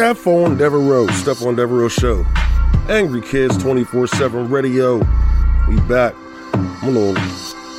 Stephon 0.00 0.56
Devereux, 0.56 1.08
Stephon 1.08 1.54
Devereux 1.54 1.90
Show. 1.90 2.24
Angry 2.88 3.20
Kids 3.20 3.58
24 3.58 4.06
7 4.06 4.48
Radio. 4.48 4.96
We 5.68 5.78
back. 5.80 6.14
I'm 6.54 6.84
a 6.84 6.90
little 6.90 7.22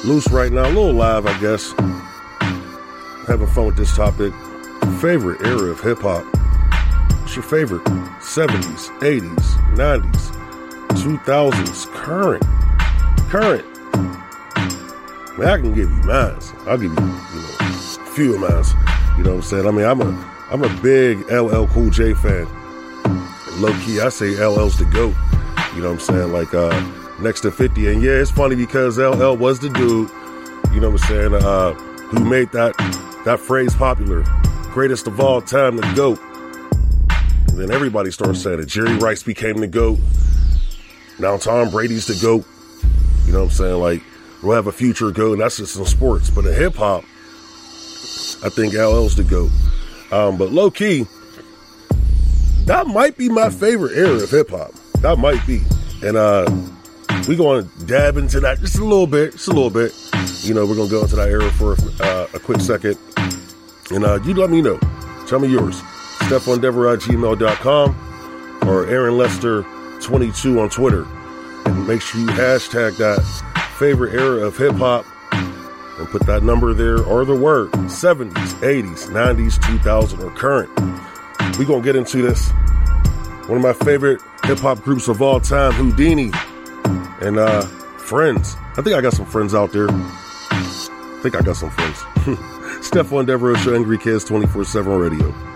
loose 0.05 0.29
right 0.29 0.51
now, 0.51 0.67
a 0.67 0.69
little 0.69 0.93
live, 0.93 1.25
I 1.25 1.35
guess. 1.39 1.73
Having 3.25 3.47
fun 3.47 3.65
with 3.65 3.75
this 3.75 3.95
topic. 3.95 4.31
Favorite 5.01 5.41
era 5.41 5.71
of 5.71 5.79
hip 5.81 5.97
hop? 6.01 6.23
What's 7.21 7.35
your 7.35 7.41
favorite? 7.41 7.83
70s, 7.85 8.89
80s, 8.99 9.75
90s, 9.75 10.31
2000s, 10.89 11.87
current. 11.87 12.43
Current. 13.31 13.65
Man, 15.39 15.47
I 15.47 15.57
can 15.57 15.73
give 15.73 15.89
you 15.89 16.03
mine. 16.03 16.37
I'll 16.67 16.77
give 16.77 16.83
you, 16.83 16.99
you 16.99 17.41
know, 17.41 17.55
a 17.59 18.05
few 18.13 18.35
of 18.35 18.41
mine. 18.41 18.63
You 19.17 19.23
know 19.23 19.31
what 19.31 19.37
I'm 19.37 19.41
saying? 19.41 19.67
I 19.67 19.71
mean, 19.71 19.85
I'm 19.85 20.01
a 20.01 20.30
I'm 20.51 20.65
a 20.65 20.81
big 20.81 21.20
LL 21.31 21.65
Cool 21.67 21.89
J 21.91 22.13
fan. 22.13 22.46
Low 23.62 23.72
key, 23.86 24.01
I 24.01 24.10
say 24.10 24.38
LL's 24.38 24.77
the 24.77 24.84
GOAT. 24.84 25.15
You 25.74 25.81
know 25.81 25.93
what 25.93 25.93
I'm 25.93 26.00
saying? 26.00 26.34
Like, 26.34 26.53
uh, 26.53 26.77
next 27.22 27.39
to 27.41 27.51
50. 27.51 27.88
And 27.88 28.03
yeah, 28.03 28.12
it's 28.12 28.31
funny 28.31 28.58
because 28.58 28.98
LL 28.98 29.38
was 29.38 29.60
the 29.60 29.70
dude, 29.70 30.10
you 30.74 30.81
know 30.81 30.89
what 30.89 31.01
I'm 31.01 31.08
saying, 31.08 31.34
uh, 31.36 31.72
who 31.74 32.25
made 32.25 32.51
that, 32.51 32.75
that 33.24 33.39
phrase 33.39 33.74
popular. 33.74 34.25
Greatest 34.74 35.08
of 35.08 35.22
all 35.22 35.41
time, 35.41 35.77
the 35.77 35.93
GOAT. 35.96 36.20
And 37.48 37.58
then 37.58 37.72
everybody 37.72 38.12
started 38.12 38.36
saying 38.36 38.60
it. 38.60 38.65
Jerry 38.65 38.98
Rice 38.98 39.24
became 39.24 39.58
the 39.58 39.67
GOAT. 39.67 40.00
Now 41.17 41.38
Tom 41.38 41.70
Brady's 41.70 42.08
the 42.08 42.20
GOAT. 42.22 42.46
You 43.25 43.31
know 43.31 43.39
what 43.39 43.51
I'm 43.51 43.51
saying? 43.51 43.79
Like, 43.79 44.03
we'll 44.43 44.55
have 44.55 44.67
a 44.67 44.74
future 44.74 45.12
GOAT, 45.12 45.34
and 45.34 45.41
that's 45.41 45.55
just 45.55 45.77
in 45.77 45.86
sports. 45.86 46.29
But 46.29 46.46
in 46.46 46.53
hip 46.53 46.75
hop, 46.75 47.05
I 48.43 48.50
think 48.50 48.74
LL's 48.74 49.15
the 49.15 49.24
GOAT. 49.24 49.51
Um, 50.11 50.37
but 50.37 50.51
low 50.51 50.69
key, 50.69 51.05
that 52.65 52.87
might 52.87 53.17
be 53.17 53.29
my 53.29 53.49
favorite 53.49 53.97
era 53.97 54.21
of 54.21 54.29
hip 54.29 54.49
hop. 54.49 54.73
That 55.01 55.17
might 55.17 55.45
be. 55.47 55.61
And 56.03 56.17
uh, 56.17 56.45
we 57.27 57.35
going 57.35 57.67
to 57.67 57.85
dab 57.85 58.17
into 58.17 58.39
that 58.41 58.59
just 58.59 58.77
a 58.77 58.83
little 58.83 59.07
bit, 59.07 59.33
just 59.33 59.47
a 59.47 59.51
little 59.51 59.69
bit. 59.69 59.93
You 60.43 60.53
know, 60.53 60.65
we're 60.65 60.75
going 60.75 60.89
to 60.89 60.95
go 60.95 61.01
into 61.03 61.15
that 61.15 61.29
era 61.29 61.49
for 61.51 61.75
uh, 62.01 62.27
a 62.33 62.39
quick 62.39 62.61
second. 62.61 62.97
And 63.91 64.03
uh, 64.05 64.19
you 64.23 64.33
let 64.33 64.49
me 64.49 64.61
know. 64.61 64.79
Tell 65.27 65.39
me 65.39 65.47
yours. 65.47 65.81
StephonDever 66.21 66.93
at 66.93 66.99
gmail.com 66.99 68.67
or 68.67 68.87
Aaron 68.87 69.15
Lester22 69.15 70.61
on 70.61 70.69
Twitter. 70.69 71.05
And 71.65 71.87
make 71.87 72.01
sure 72.01 72.21
you 72.21 72.27
hashtag 72.27 72.97
that 72.97 73.21
favorite 73.77 74.13
era 74.13 74.45
of 74.45 74.57
hip 74.57 74.75
hop 74.75 75.05
and 76.01 76.10
put 76.10 76.25
that 76.25 76.43
number 76.43 76.74
there 76.74 77.01
or 77.03 77.24
the 77.24 77.36
word 77.36 77.72
70s, 77.72 78.34
80s, 78.34 79.08
90s, 79.08 79.62
2000 79.65 80.22
or 80.22 80.31
current. 80.31 80.70
we 81.58 81.65
going 81.65 81.81
to 81.81 81.86
get 81.86 81.96
into 81.96 82.22
this. 82.22 82.51
One 83.48 83.58
of 83.58 83.62
my 83.63 83.74
favorite 83.74 84.22
hip 84.43 84.60
hop 84.60 84.81
groups 84.81 85.08
of 85.08 85.22
all 85.22 85.39
time, 85.39 85.72
Whodini, 85.74 86.34
and 87.22 87.38
uh, 87.38 87.65
Friends. 88.12 88.58
I 88.75 88.81
think 88.81 88.93
I 88.93 89.00
got 89.00 89.13
some 89.13 89.25
friends 89.25 89.55
out 89.55 89.72
there. 89.72 89.88
I 89.89 91.20
think 91.22 91.34
I 91.34 91.41
got 91.41 91.55
some 91.55 91.70
friends. 91.70 91.98
Stephon 92.86 93.25
Devereux 93.25 93.55
Show, 93.55 93.74
Angry 93.74 93.98
Kids 93.98 94.25
24 94.25 94.65
7 94.65 94.91
Radio. 94.91 95.50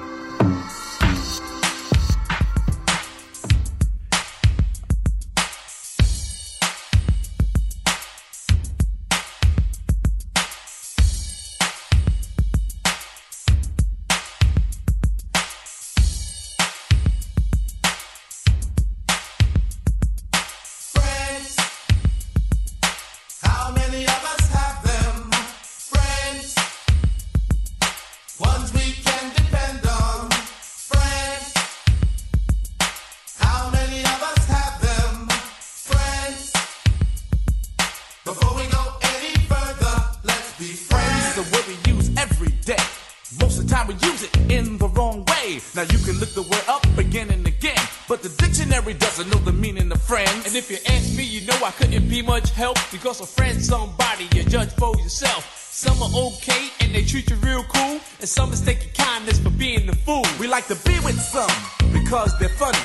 Know 49.29 49.39
the 49.39 49.53
meaning 49.53 49.91
of 49.91 50.01
friends. 50.01 50.46
And 50.46 50.55
if 50.55 50.70
you 50.70 50.77
ask 50.88 51.15
me, 51.15 51.24
you 51.24 51.46
know 51.46 51.58
I 51.63 51.72
couldn't 51.72 52.10
be 52.10 52.22
much 52.22 52.51
help 52.51 52.77
because 52.91 53.22
a 53.22 53.25
friend's 53.25 53.67
somebody 53.67 54.27
you 54.36 54.44
judge 54.44 54.72
for 54.74 54.96
yourself. 54.98 55.44
Some 55.72 56.01
are 56.01 56.10
okay 56.27 56.70
and 56.82 56.94
they 56.96 57.03
treat 57.03 57.29
you 57.29 57.36
real 57.38 57.63
cool, 57.63 58.00
and 58.20 58.29
some 58.29 58.50
mistake 58.50 58.84
your 58.84 58.94
kindness 58.94 59.39
for 59.39 59.50
being 59.51 59.86
the 59.86 59.96
fool. 59.96 60.24
We 60.39 60.48
like 60.48 60.67
to 60.67 60.75
be 60.88 60.98
with 61.00 61.20
some 61.20 61.51
because 61.91 62.38
they're 62.39 62.50
funny. 62.50 62.79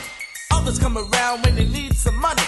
Others 0.53 0.79
come 0.79 0.99
around 0.99 1.45
when 1.45 1.55
they 1.55 1.69
need 1.69 1.95
some 1.95 2.17
money. 2.21 2.43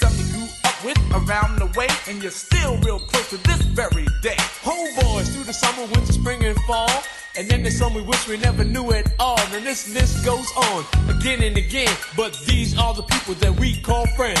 Some 0.00 0.12
you 0.16 0.24
grew 0.32 0.48
up 0.64 0.84
with 0.84 0.98
around 1.12 1.58
the 1.58 1.66
way, 1.78 1.88
and 2.08 2.22
you're 2.22 2.32
still 2.32 2.78
real 2.78 2.98
close 2.98 3.28
to 3.30 3.36
this 3.36 3.60
very 3.76 4.06
day. 4.22 4.36
Homeboys 4.64 5.32
through 5.32 5.44
the 5.44 5.52
summer, 5.52 5.84
winter, 5.92 6.12
spring, 6.12 6.44
and 6.44 6.58
fall. 6.62 7.02
And 7.36 7.48
then 7.48 7.62
there's 7.62 7.78
some 7.78 7.94
we 7.94 8.02
wish 8.02 8.28
we 8.28 8.36
never 8.36 8.62
knew 8.62 8.92
at 8.92 9.10
all. 9.18 9.40
And 9.52 9.64
this 9.64 9.92
list 9.94 10.24
goes 10.24 10.46
on 10.56 10.84
again 11.08 11.42
and 11.42 11.56
again. 11.56 11.94
But 12.16 12.38
these 12.46 12.78
are 12.78 12.92
the 12.92 13.02
people 13.02 13.34
that 13.34 13.58
we 13.58 13.80
call 13.80 14.06
friends. 14.08 14.40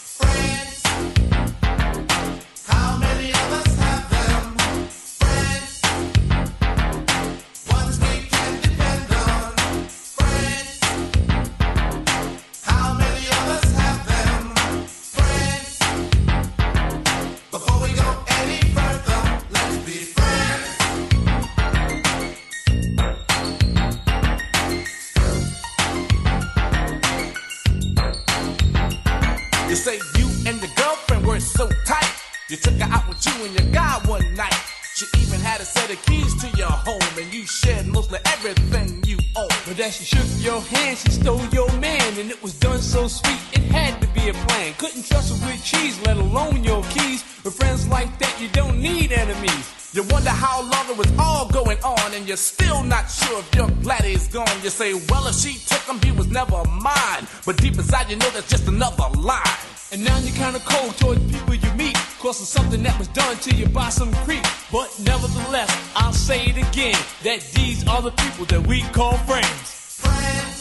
She 39.91 40.05
shook 40.05 40.25
your 40.39 40.61
hand, 40.61 40.97
she 40.97 41.11
stole 41.11 41.45
your 41.51 41.69
man, 41.73 42.17
and 42.17 42.31
it 42.31 42.41
was 42.41 42.53
done 42.53 42.79
so 42.79 43.09
sweet, 43.09 43.39
it 43.51 43.63
had 43.71 44.01
to 44.01 44.07
be 44.09 44.29
a 44.29 44.33
plan. 44.33 44.73
Couldn't 44.77 45.05
trust 45.05 45.37
her 45.37 45.45
with 45.45 45.61
cheese, 45.65 45.99
let 46.05 46.15
alone 46.15 46.63
your 46.63 46.81
keys. 46.83 47.25
With 47.43 47.55
friends 47.55 47.89
like 47.89 48.17
that, 48.19 48.39
you 48.39 48.47
don't 48.49 48.79
need 48.81 49.11
enemies. 49.11 49.91
You 49.93 50.03
wonder 50.03 50.29
how 50.29 50.61
long 50.61 50.89
it 50.89 50.97
was 50.97 51.11
all 51.19 51.49
going 51.49 51.77
on, 51.83 52.13
and 52.13 52.25
you're 52.25 52.37
still 52.37 52.83
not 52.83 53.11
sure 53.11 53.39
if 53.39 53.53
your 53.53 53.67
laddie 53.83 54.13
is 54.13 54.29
gone. 54.29 54.47
You 54.63 54.69
say, 54.69 54.93
well, 55.09 55.27
if 55.27 55.35
she 55.35 55.59
took 55.67 55.81
him, 55.81 55.99
he 56.01 56.17
was 56.17 56.27
never 56.27 56.63
mine. 56.69 57.27
But 57.45 57.57
deep 57.57 57.73
inside, 57.75 58.09
you 58.09 58.15
know 58.15 58.29
that's 58.29 58.49
just 58.49 58.69
another 58.69 59.09
lie. 59.19 59.57
And 59.91 60.05
now 60.05 60.17
you're 60.19 60.35
kinda 60.35 60.61
cold 60.65 60.95
toward 60.95 61.19
people 61.29 61.53
you 61.53 61.71
meet, 61.73 61.97
cause 62.17 62.39
of 62.39 62.47
something 62.47 62.81
that 62.83 62.97
was 62.97 63.09
done 63.09 63.35
to 63.39 63.53
you 63.53 63.67
by 63.67 63.89
some 63.89 64.13
creep. 64.23 64.45
But 64.71 64.89
nevertheless, 64.99 65.69
I'll 65.97 66.13
say 66.13 66.45
it 66.45 66.55
again, 66.55 66.95
that 67.23 67.41
these 67.53 67.85
are 67.89 68.01
the 68.01 68.11
people 68.11 68.45
that 68.45 68.65
we 68.65 68.83
call 68.93 69.17
friends. 69.27 69.80
Friends. 70.21 70.60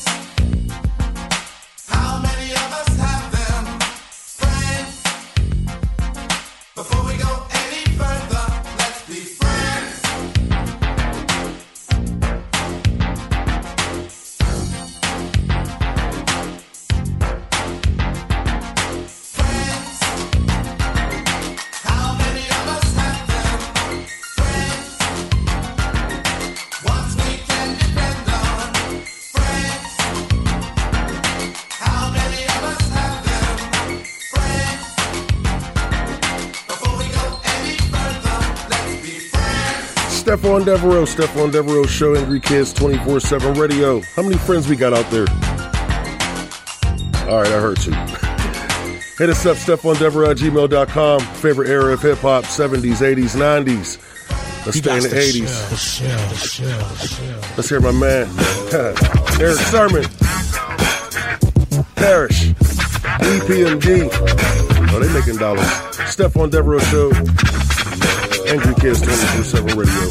Stephon 40.31 40.65
Devereux, 40.65 41.07
Stephon 41.07 41.51
Devereux 41.51 41.89
Show, 41.89 42.15
Angry 42.15 42.39
Kids 42.39 42.73
24 42.73 43.19
7 43.19 43.55
Radio. 43.55 44.01
How 44.15 44.23
many 44.23 44.37
friends 44.37 44.69
we 44.69 44.77
got 44.77 44.93
out 44.93 45.11
there? 45.11 45.27
All 47.29 47.43
right, 47.43 47.51
I 47.51 47.59
heard 47.59 47.85
you. 47.85 47.93
Hit 49.19 49.29
us 49.29 49.45
up, 49.45 49.57
StephonDevereux 49.57 50.31
at 50.31 50.37
gmail.com. 50.37 51.21
Favorite 51.21 51.69
era 51.69 51.95
of 51.95 52.03
hip 52.03 52.19
hop, 52.19 52.45
70s, 52.45 52.99
80s, 52.99 53.35
90s. 53.35 53.99
Let's 54.67 54.79
stay 54.79 54.99
in 54.99 55.03
the 55.03 55.09
80s. 55.09 55.51
Let's 57.57 57.69
hear 57.69 57.81
my 57.81 57.91
man, 57.91 58.29
Erick 59.41 59.59
Sermon. 59.59 60.05
Parrish. 61.97 62.51
EPMD. 63.19 64.09
Oh, 64.93 65.01
they 65.01 65.13
making 65.13 65.39
dollars. 65.39 65.67
Stephon 66.07 66.53
Devereux 66.53 66.79
Show. 66.83 67.60
Angry 68.51 68.75
Kids 68.75 69.01
24 69.01 69.45
7 69.45 69.79
Radio. 69.79 70.11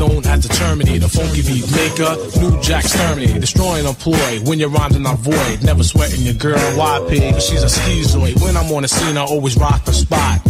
known 0.01 0.25
as 0.25 0.41
the 0.41 0.49
Terminator, 0.49 1.07
funky 1.07 1.45
beat 1.45 1.69
maker, 1.77 2.17
new 2.41 2.59
Jack 2.61 2.85
Exterminator, 2.85 3.39
destroying 3.39 3.85
employ 3.85 4.41
when 4.49 4.57
your 4.57 4.69
rhymes 4.69 4.95
are 4.95 4.99
not 4.99 5.19
void. 5.19 5.61
Never 5.61 5.83
sweating 5.83 6.21
your 6.21 6.33
girl, 6.33 6.57
YP, 6.57 7.33
cause 7.33 7.45
she's 7.45 7.61
a 7.61 7.67
schizoid. 7.67 8.41
When 8.41 8.57
I'm 8.57 8.71
on 8.73 8.81
the 8.81 8.87
scene, 8.87 9.15
I 9.15 9.21
always 9.21 9.55
rock 9.57 9.85
the 9.85 9.93
spot. 9.93 10.41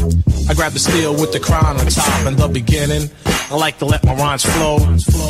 I 0.48 0.54
grab 0.54 0.72
the 0.72 0.80
steel 0.80 1.14
with 1.14 1.34
the 1.34 1.40
crown 1.40 1.76
on 1.78 1.86
top 1.88 2.28
in 2.28 2.38
the 2.38 2.48
beginning. 2.48 3.10
I 3.52 3.56
like 3.56 3.78
to 3.80 3.86
let 3.86 4.06
my 4.06 4.16
rhymes 4.16 4.46
flow. 4.46 4.78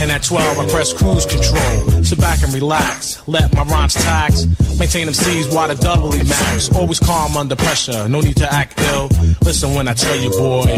And 0.01 0.11
at 0.11 0.21
12, 0.21 0.59
I 0.59 0.69
press 0.69 0.93
cruise 0.93 1.25
control. 1.25 2.03
Sit 2.03 2.19
back 2.19 2.43
and 2.43 2.53
relax. 2.53 3.27
Let 3.27 3.51
my 3.55 3.63
rhymes 3.63 3.95
tax. 3.95 4.45
Maintain 4.77 5.05
them 5.05 5.15
C's 5.15 5.47
while 5.47 5.67
the 5.67 5.75
doubly 5.75 6.21
max. 6.23 6.69
Always 6.75 6.99
calm 6.99 7.35
under 7.37 7.55
pressure. 7.55 8.07
No 8.07 8.21
need 8.21 8.37
to 8.37 8.53
act 8.53 8.79
ill. 8.93 9.09
Listen 9.41 9.73
when 9.73 9.87
I 9.87 9.93
tell 9.93 10.15
you, 10.15 10.29
boy, 10.29 10.69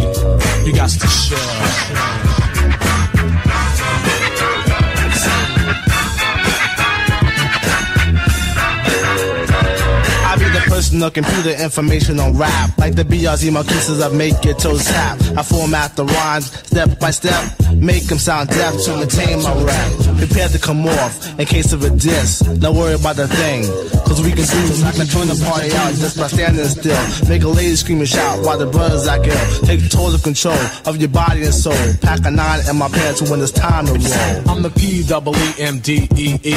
you 0.65 0.73
got 0.73 0.89
to 0.89 0.99
chill. 0.99 2.42
Personal 10.74 11.12
computer 11.12 11.52
information 11.62 12.20
on 12.20 12.36
rap. 12.36 12.76
Like 12.80 12.96
the 12.96 13.04
BRZ 13.04 13.54
my 13.54 13.62
kisses, 13.62 14.02
I 14.02 14.10
make 14.10 14.44
your 14.44 14.56
toes 14.56 14.86
tap. 14.86 15.22
I 15.38 15.44
format 15.44 15.96
the 15.96 16.04
rhymes 16.04 16.48
step 16.68 17.00
by 17.00 17.12
step. 17.12 17.44
Make 17.76 18.06
them 18.06 18.18
sound 18.18 18.50
deaf 18.50 18.74
to 18.86 18.98
maintain 18.98 19.44
my 19.44 19.54
rap. 19.64 19.92
Prepare 20.18 20.50
to 20.50 20.58
come 20.58 20.88
off 20.88 21.40
in 21.40 21.46
case 21.46 21.74
of 21.74 21.84
a 21.84 21.92
diss. 21.92 22.40
Don't 22.40 22.76
worry 22.76 22.96
about 22.96 23.18
the 23.18 23.28
thing. 23.28 23.64
Cause 24.08 24.22
we 24.22 24.30
can 24.30 24.46
do 24.46 24.86
I 24.86 24.92
can 24.92 25.06
turn 25.06 25.28
the 25.28 25.38
party 25.46 25.70
out 25.74 25.94
just 25.94 26.18
by 26.18 26.28
standing 26.28 26.66
still. 26.66 27.30
Make 27.30 27.44
a 27.44 27.48
lady 27.48 27.76
scream 27.76 28.00
and 28.00 28.10
shout 28.10 28.44
while 28.46 28.58
the 28.58 28.66
brothers 28.66 29.08
act 29.08 29.28
ill. 29.28 29.66
Take 29.66 29.90
total 29.90 30.18
control 30.18 30.58
of 30.86 30.98
your 30.98 31.10
body 31.10 31.44
and 31.44 31.54
soul. 31.54 31.78
Pack 32.02 32.26
a 32.26 32.32
nine 32.32 32.62
in 32.68 32.78
my 32.78 32.90
pants 32.90 33.22
when 33.30 33.42
it's 33.42 33.52
time 33.52 33.86
to 33.86 33.94
roll. 33.94 34.50
I'm 34.50 34.62
the 34.64 34.72
P 34.72 35.04
double 35.04 35.36
E 35.36 35.54
M 35.60 35.80
D 35.80 36.10
E 36.18 36.38
E. 36.44 36.56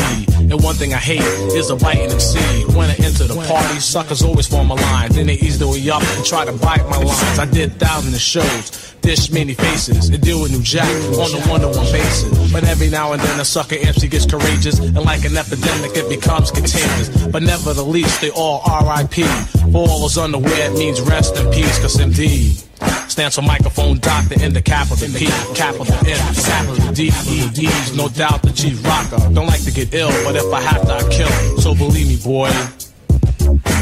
And 0.48 0.62
one 0.62 0.76
thing 0.76 0.94
I 0.94 0.98
hate 0.98 1.20
is 1.52 1.68
a 1.70 1.76
biting 1.76 2.10
MC. 2.12 2.38
When 2.76 2.88
I 2.88 2.96
enter 3.00 3.24
the 3.24 3.36
party, 3.48 3.80
suckers 4.06 4.22
always 4.22 4.46
form 4.46 4.70
a 4.70 4.74
line. 4.74 5.10
Then 5.10 5.26
they 5.26 5.34
ease 5.34 5.58
the 5.58 5.66
way 5.66 5.90
up 5.90 6.02
and 6.02 6.24
try 6.24 6.44
to 6.44 6.52
bite 6.52 6.84
my 6.88 6.98
lines. 6.98 7.38
I 7.38 7.46
did 7.46 7.72
thousands 7.80 8.14
of 8.14 8.20
shows, 8.20 8.94
dish 9.00 9.32
many 9.32 9.54
faces, 9.54 10.08
and 10.10 10.22
deal 10.22 10.40
with 10.40 10.52
New 10.52 10.62
Jack 10.62 10.86
on 11.18 11.34
a 11.34 11.40
one 11.48 11.60
to 11.60 11.68
one 11.68 11.90
basis. 11.90 12.52
But 12.52 12.64
every 12.64 12.88
now 12.88 13.12
and 13.12 13.22
then 13.22 13.40
a 13.40 13.44
sucker 13.44 13.76
MC 13.76 14.06
gets 14.06 14.26
courageous, 14.26 14.78
and 14.78 14.94
like 15.02 15.24
an 15.24 15.36
epidemic, 15.36 15.96
it 15.96 16.08
becomes 16.08 16.52
contagious. 16.52 17.08
But 17.26 17.42
never 17.42 17.74
the 17.74 17.82
least, 17.84 18.20
they 18.20 18.30
all 18.30 18.62
RIP. 18.62 19.26
For 19.72 19.78
all 19.78 20.00
those 20.00 20.18
unaware, 20.18 20.70
it 20.70 20.78
means 20.78 21.00
rest 21.00 21.36
in 21.36 21.50
peace, 21.50 21.78
cause 21.80 21.98
indeed. 21.98 22.62
Stands 23.08 23.34
for 23.34 23.42
microphone 23.42 23.98
doctor 23.98 24.40
in 24.40 24.52
the 24.52 24.62
capital 24.62 25.08
P, 25.18 25.26
capital 25.54 25.94
M, 26.06 26.34
capital 26.34 26.92
D, 26.92 27.10
E, 27.26 27.48
D's. 27.50 27.96
No 27.96 28.08
doubt 28.08 28.42
the 28.42 28.52
G 28.52 28.74
rocker. 28.86 29.18
Don't 29.34 29.46
like 29.46 29.64
to 29.64 29.72
get 29.72 29.92
ill, 29.94 30.12
but 30.22 30.36
if 30.36 30.52
I 30.52 30.60
have 30.60 30.82
to, 30.82 30.94
I 30.94 31.02
kill. 31.10 31.58
So 31.58 31.74
believe 31.74 32.08
me, 32.08 32.18
boy, 32.22 32.50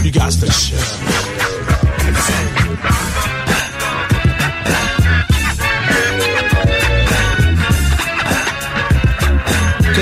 you 0.04 0.12
got 0.12 0.30
to 0.32 0.46
chill. 0.46 0.78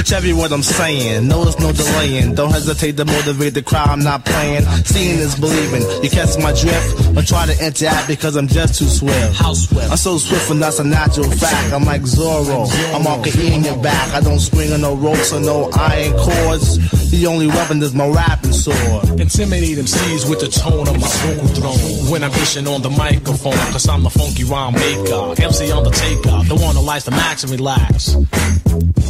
Catch 0.03 0.15
every 0.15 0.33
word 0.33 0.51
I'm 0.51 0.65
saying. 0.65 1.29
No, 1.29 1.45
there's 1.45 1.61
no 1.61 1.71
delaying. 1.71 2.35
Don't 2.35 2.51
hesitate 2.51 2.97
to 2.97 3.05
motivate 3.05 3.55
the 3.55 3.63
crowd. 3.63 3.89
I'm 3.89 4.03
not 4.03 4.25
playing. 4.25 4.65
Seeing 4.83 5.21
is 5.21 5.39
believing. 5.39 5.83
You 6.03 6.11
catch 6.11 6.37
my 6.43 6.51
drift, 6.51 7.17
or 7.17 7.23
try 7.23 7.47
to 7.47 7.55
interact 7.65 8.09
because 8.09 8.35
I'm 8.35 8.49
just 8.49 8.81
too 8.81 8.87
swift. 8.87 9.37
How 9.37 9.55
swift? 9.55 9.93
I'm 9.93 9.97
so 9.97 10.19
swift, 10.19 10.51
and 10.51 10.61
that's 10.61 10.81
a 10.81 10.85
natural 10.85 11.31
fact. 11.31 11.73
I'm 11.73 11.85
like 11.85 12.03
Zorro. 12.03 12.67
I'm 12.93 13.07
all 13.07 13.25
E 13.25 13.55
in 13.55 13.63
your 13.63 13.81
back. 13.81 14.13
I 14.13 14.21
don't 14.21 14.41
swing 14.41 14.73
on 14.73 14.81
no 14.81 14.97
ropes 14.97 15.33
or 15.33 15.39
no 15.39 15.71
iron 15.73 16.15
cords. 16.19 17.11
The 17.13 17.25
only 17.29 17.47
weapon 17.47 17.81
is 17.81 17.95
my 17.95 18.09
rapping 18.09 18.53
sword. 18.53 19.21
Intimidate 19.21 19.79
MCs 19.79 20.29
with 20.29 20.41
the 20.41 20.49
tone 20.49 20.89
of 20.89 21.01
my 21.01 21.07
vocal 21.07 21.47
throne. 21.55 22.11
When 22.11 22.25
I'm 22.25 22.33
dishing 22.33 22.67
on 22.67 22.83
the 22.83 22.91
microphone, 22.91 23.53
cause 23.71 23.87
I'm 23.87 24.03
the 24.03 24.11
funky 24.11 24.43
rhyme 24.43 24.75
maker. 24.75 25.41
MC 25.41 25.71
on 25.71 25.85
the 25.85 25.91
takeout. 25.91 26.49
The 26.49 26.57
one 26.57 26.75
who 26.75 26.83
likes 26.83 27.05
to 27.05 27.13
max 27.13 27.45
and 27.45 27.53
relax. 27.53 28.17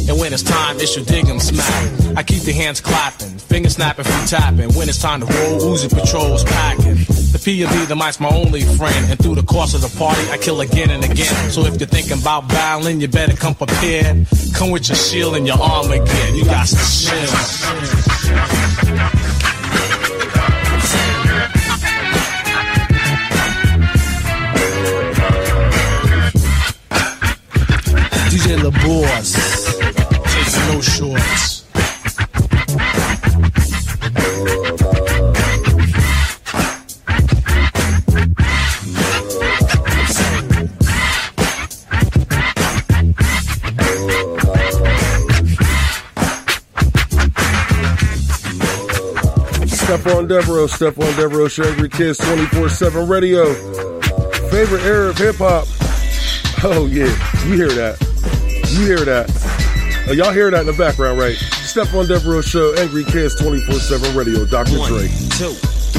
And 0.05 0.19
when 0.19 0.33
it's 0.33 0.43
time, 0.43 0.77
smack. 0.87 2.17
I 2.17 2.23
keep 2.23 2.43
the 2.43 2.51
hands 2.51 2.81
clapping, 2.81 3.37
fingers 3.37 3.75
snapping, 3.75 4.05
feet 4.05 4.27
tapping. 4.27 4.73
When 4.73 4.89
it's 4.89 5.01
time 5.01 5.21
to 5.21 5.25
roll, 5.25 5.59
Uzi 5.61 5.89
patrols 5.89 6.43
packing. 6.43 6.95
The 7.31 7.41
P&B, 7.43 7.85
the 7.85 7.95
mic's 7.95 8.19
my 8.19 8.29
only 8.29 8.63
friend. 8.63 9.09
And 9.09 9.17
through 9.17 9.35
the 9.35 9.43
course 9.43 9.73
of 9.73 9.81
the 9.81 9.97
party, 9.97 10.21
I 10.29 10.37
kill 10.37 10.61
again 10.61 10.89
and 10.89 11.03
again. 11.03 11.51
So 11.51 11.65
if 11.65 11.79
you're 11.79 11.87
thinking 11.87 12.19
about 12.19 12.49
battling, 12.49 12.99
you 13.01 13.07
better 13.07 13.35
come 13.35 13.55
prepared. 13.55 14.27
Come 14.53 14.71
with 14.71 14.89
your 14.89 14.97
shield 14.97 15.35
and 15.35 15.47
your 15.47 15.61
armor 15.61 16.03
gear. 16.03 16.29
You 16.29 16.45
got 16.45 16.67
to 16.67 16.75
chill. 16.75 17.29
DJ 28.29 28.57
LaBoss. 28.57 29.62
No 30.67 30.81
shorts. 30.81 31.63
Stephon 49.93 50.27
Devereux, 50.27 50.67
Stephon 50.67 51.15
Devereux, 51.15 51.49
Show 51.49 51.63
Angry 51.63 51.89
Kids 51.89 52.17
24 52.17 52.69
7 52.69 53.07
radio. 53.07 53.53
Favorite 54.49 54.81
era 54.83 55.09
of 55.09 55.17
hip 55.17 55.35
hop. 55.35 55.65
Oh, 56.63 56.87
yeah. 56.89 57.05
You 57.45 57.55
hear 57.55 57.69
that. 57.69 57.99
You 58.71 58.85
hear 58.85 59.05
that. 59.05 59.42
Oh, 60.05 60.11
y'all 60.11 60.31
hear 60.33 60.51
that 60.51 60.61
in 60.61 60.65
the 60.67 60.73
background, 60.73 61.17
right? 61.17 61.35
Stephon 61.35 62.07
Devereux 62.07 62.41
Show, 62.41 62.73
Angry 62.75 63.05
Kids 63.05 63.35
24 63.35 63.75
7 63.75 64.15
radio. 64.15 64.45
Dr. 64.45 64.77
One, 64.77 64.91
Dre. 64.91 65.07
two, 65.29 65.53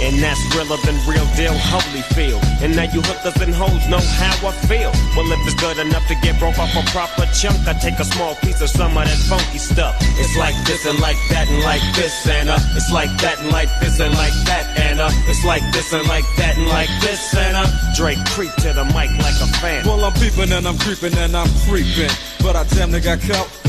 And 0.00 0.22
that's 0.22 0.40
realer 0.54 0.78
than 0.86 0.96
real 1.06 1.26
deal, 1.34 1.54
holy 1.54 2.02
feel. 2.14 2.38
And 2.62 2.74
now 2.76 2.86
you 2.90 3.02
hookers 3.02 3.40
and 3.42 3.54
hoes 3.54 3.84
know 3.88 4.02
how 4.18 4.34
I 4.46 4.52
feel. 4.70 4.92
Well, 5.16 5.26
if 5.32 5.40
it's 5.46 5.58
good 5.58 5.78
enough 5.78 6.06
to 6.08 6.14
get 6.22 6.38
broke 6.38 6.58
off 6.58 6.74
a 6.76 6.82
proper 6.90 7.26
chunk, 7.34 7.66
I 7.66 7.74
take 7.74 7.98
a 7.98 8.04
small 8.04 8.34
piece 8.36 8.60
of 8.60 8.70
some 8.70 8.96
of 8.96 9.04
that 9.04 9.20
funky 9.26 9.58
stuff. 9.58 9.96
It's 10.18 10.36
like 10.36 10.54
this 10.66 10.86
and 10.86 10.98
like 11.00 11.18
that 11.30 11.48
and 11.48 11.62
like 11.64 11.82
this 11.94 12.26
uh, 12.28 12.58
it's 12.76 12.90
like 12.92 13.10
that 13.22 13.38
and 13.40 13.50
like 13.50 13.70
this 13.80 14.00
and 14.00 14.14
like 14.14 14.34
that 14.46 14.78
uh, 15.00 15.10
it's 15.28 15.44
like 15.44 15.62
this 15.72 15.92
and 15.92 16.06
like 16.08 16.24
that 16.36 16.56
and 16.56 16.68
like 16.68 16.88
this 17.00 17.34
uh, 17.34 17.66
Drake 17.94 18.18
creep 18.34 18.52
to 18.62 18.72
the 18.72 18.84
mic 18.84 19.10
like 19.22 19.38
a 19.40 19.46
fan. 19.58 19.86
Well, 19.86 20.04
I'm 20.04 20.12
peeping 20.14 20.52
and 20.52 20.66
I'm 20.66 20.78
creeping 20.78 21.14
and 21.18 21.36
I'm 21.36 21.48
creeping. 21.68 22.10
But 22.42 22.56
I 22.56 22.64
damn 22.64 22.90
near 22.90 23.00
got 23.00 23.20
caught, 23.20 23.48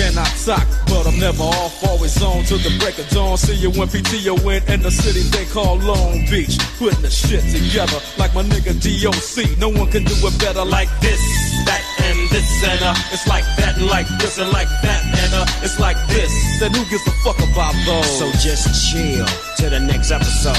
and 0.00 0.18
I 0.18 0.24
talk. 0.44 0.66
But 0.86 1.06
I'm 1.06 1.18
never 1.18 1.42
off, 1.42 1.84
always 1.84 2.14
on 2.22 2.44
till 2.44 2.58
the 2.58 2.72
break 2.78 2.98
of 2.98 3.08
dawn. 3.10 3.36
See 3.36 3.54
you 3.54 3.70
when 3.70 3.88
PTO 3.88 4.38
in, 4.38 4.62
in 4.72 4.82
the 4.82 4.90
city 4.90 5.22
they 5.34 5.44
call 5.46 5.78
Long 5.78 6.24
Beach. 6.30 6.58
Putting 6.78 7.02
the 7.02 7.10
shit 7.10 7.42
together 7.50 7.98
like 8.18 8.34
my 8.34 8.42
nigga 8.42 8.74
DOC. 8.78 9.58
No 9.58 9.68
one 9.68 9.90
can 9.90 10.04
do 10.04 10.14
it 10.14 10.38
better 10.38 10.64
like 10.64 10.88
this, 11.00 11.20
that, 11.66 11.82
and 12.06 12.18
this. 12.30 12.46
And 12.64 12.82
uh, 12.82 12.94
it's 13.12 13.26
like 13.26 13.44
that, 13.58 13.76
and 13.76 13.86
like 13.86 14.08
this, 14.18 14.38
and 14.38 14.50
like 14.52 14.70
that. 14.82 15.02
And 15.04 15.34
uh, 15.34 15.64
it's 15.64 15.78
like 15.78 15.98
this. 16.08 16.30
Then 16.60 16.72
who 16.72 16.84
gives 16.90 17.06
a 17.06 17.14
fuck 17.24 17.38
about 17.38 17.74
those? 17.86 18.18
So 18.18 18.30
just 18.38 18.68
chill 18.90 19.26
to 19.58 19.70
the 19.70 19.80
next 19.80 20.10
episode. 20.10 20.54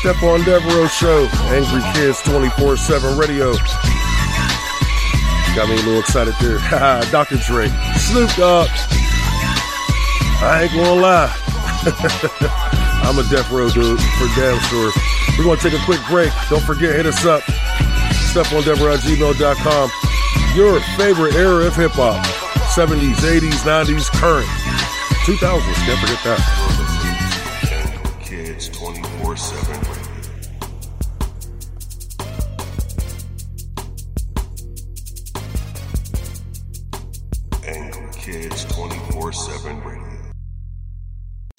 Stephon 0.00 0.44
Devereux 0.44 0.88
Show, 0.88 1.26
Angry 1.50 1.82
Kids 1.94 2.22
24 2.22 2.76
7 2.76 3.18
radio. 3.18 3.52
Got 5.54 5.68
me 5.68 5.74
a 5.74 5.76
little 5.76 6.00
excited 6.00 6.34
there. 6.40 6.58
Dr. 7.10 7.36
Dre, 7.36 7.68
Snoop 7.96 8.30
Dogg. 8.36 8.68
I 10.40 10.62
ain't 10.62 10.72
gonna 10.72 11.00
lie. 11.00 11.34
I'm 13.02 13.18
a 13.18 13.22
Death 13.30 13.50
Row 13.50 13.68
dude 13.70 13.98
for 13.98 14.26
damn 14.36 14.60
sure. 14.68 14.92
We're 15.36 15.44
gonna 15.44 15.60
take 15.60 15.72
a 15.72 15.84
quick 15.84 16.00
break. 16.08 16.32
Don't 16.48 16.62
forget, 16.62 16.94
hit 16.94 17.06
us 17.06 17.24
up. 17.24 17.42
Step 18.30 18.52
on 18.52 18.62
gmail.com. 18.62 19.90
Your 20.54 20.80
favorite 20.96 21.34
era 21.34 21.66
of 21.66 21.74
hip 21.76 21.92
hop 21.92 22.24
70s, 22.74 23.16
80s, 23.16 23.64
90s, 23.64 24.10
current, 24.12 24.46
2000s. 25.26 25.74
Can't 25.86 26.00
forget 26.00 26.24
that. 26.24 26.67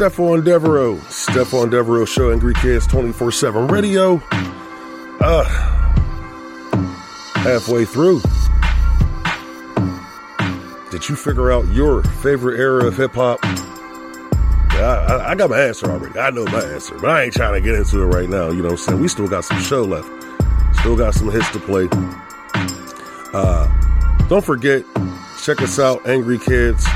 Stephon 0.00 0.42
Devereux, 0.42 0.96
Stephon 1.10 1.70
Devereux 1.70 2.06
Show, 2.06 2.30
Angry 2.30 2.54
Kids 2.54 2.86
24 2.86 3.32
7 3.32 3.66
radio. 3.66 4.14
Uh, 5.20 5.44
halfway 7.34 7.84
through. 7.84 8.22
Did 10.90 11.06
you 11.06 11.16
figure 11.16 11.52
out 11.52 11.68
your 11.68 12.02
favorite 12.02 12.58
era 12.58 12.86
of 12.86 12.96
hip 12.96 13.12
hop? 13.12 13.40
I, 13.44 14.78
I, 14.80 15.30
I 15.32 15.34
got 15.34 15.50
my 15.50 15.60
answer 15.60 15.90
already. 15.90 16.18
I 16.18 16.30
know 16.30 16.46
my 16.46 16.64
answer, 16.64 16.94
but 16.98 17.10
I 17.10 17.24
ain't 17.24 17.34
trying 17.34 17.52
to 17.52 17.60
get 17.60 17.74
into 17.74 18.00
it 18.00 18.06
right 18.06 18.30
now. 18.30 18.48
You 18.48 18.62
know 18.62 18.70
what 18.70 18.70
I'm 18.70 18.76
saying? 18.78 19.00
We 19.02 19.08
still 19.08 19.28
got 19.28 19.44
some 19.44 19.60
show 19.60 19.82
left, 19.82 20.08
still 20.78 20.96
got 20.96 21.12
some 21.12 21.30
hits 21.30 21.50
to 21.50 21.60
play. 21.60 21.90
Uh, 23.34 24.26
don't 24.28 24.46
forget, 24.46 24.82
check 25.42 25.60
us 25.60 25.78
out, 25.78 26.08
Angry 26.08 26.38
Kids, 26.38 26.86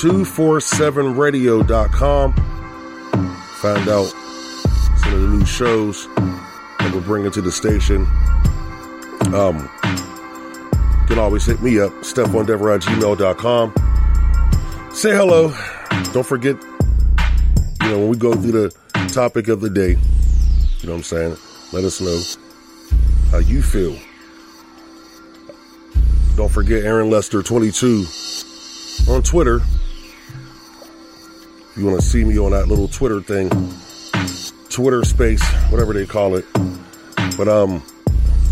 247radio.com. 0.00 2.32
Find 2.32 3.88
out 3.90 4.06
some 4.96 5.12
of 5.12 5.20
the 5.20 5.28
new 5.28 5.44
shows 5.44 6.06
that 6.16 6.90
we're 6.94 7.02
bringing 7.02 7.30
to 7.32 7.42
the 7.42 7.52
station. 7.52 8.06
Um, 9.34 9.68
you 11.02 11.06
can 11.06 11.18
always 11.18 11.44
hit 11.44 11.60
me 11.60 11.78
up, 11.80 11.92
stephondever 12.00 12.74
at 12.74 12.80
gmail.com. 12.80 13.74
Say 14.94 15.10
hello. 15.10 15.54
Don't 16.14 16.26
forget, 16.26 16.56
you 17.82 17.90
know, 17.90 17.98
when 17.98 18.08
we 18.08 18.16
go 18.16 18.32
through 18.32 18.52
the 18.52 18.74
topic 19.12 19.48
of 19.48 19.60
the 19.60 19.68
day, 19.68 19.90
you 19.90 19.96
know 20.86 20.92
what 20.92 20.96
I'm 20.96 21.02
saying? 21.02 21.36
Let 21.74 21.84
us 21.84 22.00
know 22.00 22.22
how 23.32 23.38
you 23.38 23.60
feel. 23.60 23.98
Don't 26.36 26.50
forget 26.50 26.86
Aaron 26.86 27.10
Lester 27.10 27.42
22 27.42 28.06
on 29.10 29.22
Twitter. 29.22 29.60
You 31.80 31.86
want 31.86 32.00
to 32.02 32.06
see 32.06 32.24
me 32.24 32.38
on 32.38 32.50
that 32.50 32.68
little 32.68 32.88
Twitter 32.88 33.22
thing, 33.22 33.48
Twitter 34.68 35.02
space, 35.02 35.42
whatever 35.70 35.94
they 35.94 36.04
call 36.04 36.36
it. 36.36 36.44
But 37.38 37.48
um, 37.48 37.82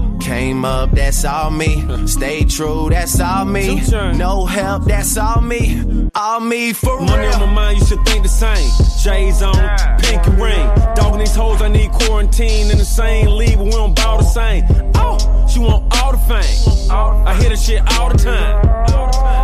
Came 0.21 0.63
up, 0.63 0.91
that's 0.91 1.25
all 1.25 1.51
me. 1.51 1.83
Stay 2.07 2.45
true, 2.45 2.89
that's 2.89 3.19
all 3.19 3.43
me. 3.45 3.81
No 4.15 4.45
help, 4.45 4.85
that's 4.85 5.17
all 5.17 5.41
me. 5.41 6.09
All 6.15 6.39
me 6.39 6.73
for 6.73 6.97
real. 6.97 7.07
Money 7.07 7.27
on 7.27 7.39
my 7.41 7.45
mind, 7.53 7.79
you 7.79 7.85
should 7.85 8.03
think 8.05 8.23
the 8.23 8.29
same. 8.29 8.69
J's 9.03 9.41
on, 9.41 9.55
pink 9.99 10.25
and 10.27 10.41
ring. 10.41 10.67
Dogging 10.95 11.19
these 11.19 11.35
hoes, 11.35 11.61
I 11.61 11.67
need 11.67 11.91
quarantine 11.91 12.71
in 12.71 12.77
the 12.77 12.85
same 12.85 13.27
league, 13.27 13.57
but 13.57 13.65
we 13.65 13.71
don't 13.71 13.95
bow 13.95 14.17
the 14.17 14.23
same. 14.23 14.63
Oh, 14.95 15.17
she 15.51 15.59
want 15.59 15.93
all 15.97 16.11
the 16.11 16.19
fame. 16.19 16.89
I 16.91 17.35
hear 17.39 17.49
the 17.49 17.57
shit 17.57 17.81
all 17.97 18.09
the 18.09 18.17
time. 18.17 18.61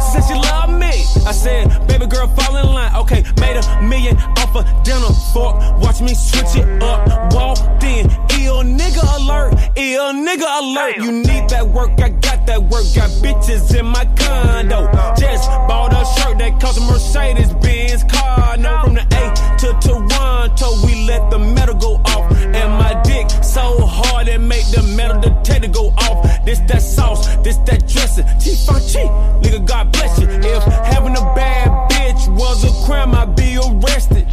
She 0.01 0.21
said 0.21 0.23
she 0.27 0.35
love 0.35 0.69
me. 0.69 0.93
I 1.25 1.31
said, 1.31 1.87
baby 1.87 2.05
girl, 2.05 2.27
fall 2.27 2.55
in 2.55 2.65
line. 2.65 2.95
Okay, 2.95 3.23
made 3.41 3.57
a 3.57 3.81
million 3.81 4.15
off 4.17 4.55
a 4.55 4.63
dinner 4.83 5.11
fork. 5.33 5.59
Watch 5.81 6.01
me 6.01 6.13
switch 6.13 6.55
it 6.55 6.83
up. 6.83 7.33
Walked 7.33 7.83
in, 7.83 8.09
ill 8.39 8.63
nigga 8.63 9.03
alert. 9.19 9.53
Ill 9.75 10.13
nigga 10.13 10.47
alert. 10.61 10.66
You 10.67 11.11
need 11.11 11.49
that 11.49 11.65
work, 11.65 11.91
I 12.01 12.09
got 12.09 12.45
that 12.45 12.61
work. 12.61 12.83
Got 12.93 13.09
bitches 13.23 13.73
in 13.77 13.85
my 13.85 14.03
condo. 14.19 14.91
Just 15.15 15.49
bought 15.67 15.93
a 15.93 16.03
shirt 16.19 16.37
that 16.39 16.59
cost 16.59 16.77
a 16.77 16.81
Mercedes 16.81 17.53
Benz 17.55 18.03
car. 18.03 18.57
No, 18.57 18.81
from 18.83 18.95
the 18.95 19.01
A 19.01 19.57
to 19.59 19.67
Toronto, 19.79 20.85
we 20.85 21.05
let 21.05 21.31
the 21.31 21.39
metal 21.39 21.75
go 21.75 21.95
off. 22.11 22.31
And 22.31 22.71
my 22.73 23.01
dick 23.03 23.29
so 23.43 23.85
hard 23.85 24.27
it 24.27 24.41
make 24.41 24.65
the 24.71 24.83
metal 24.97 25.21
detector 25.21 25.69
go 25.69 25.87
off. 25.97 26.45
This 26.45 26.59
that 26.67 26.81
sauce, 26.81 27.27
this 27.37 27.57
that 27.59 27.87
dressing. 27.87 28.25
T-F-G, 28.39 28.99
nigga, 29.41 29.65
God 29.65 29.91
bless 29.93 30.19
you. 30.19 30.27
If 30.27 30.63
having 30.63 31.15
a 31.15 31.25
bad 31.33 31.89
bitch 31.89 32.27
was 32.37 32.63
a 32.65 32.85
crime, 32.85 33.15
I'd 33.15 33.35
be 33.37 33.57
arrested. 33.57 34.27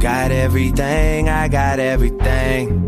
Got 0.00 0.30
everything, 0.32 1.28
I 1.28 1.46
got 1.48 1.78
everything. 1.78 2.87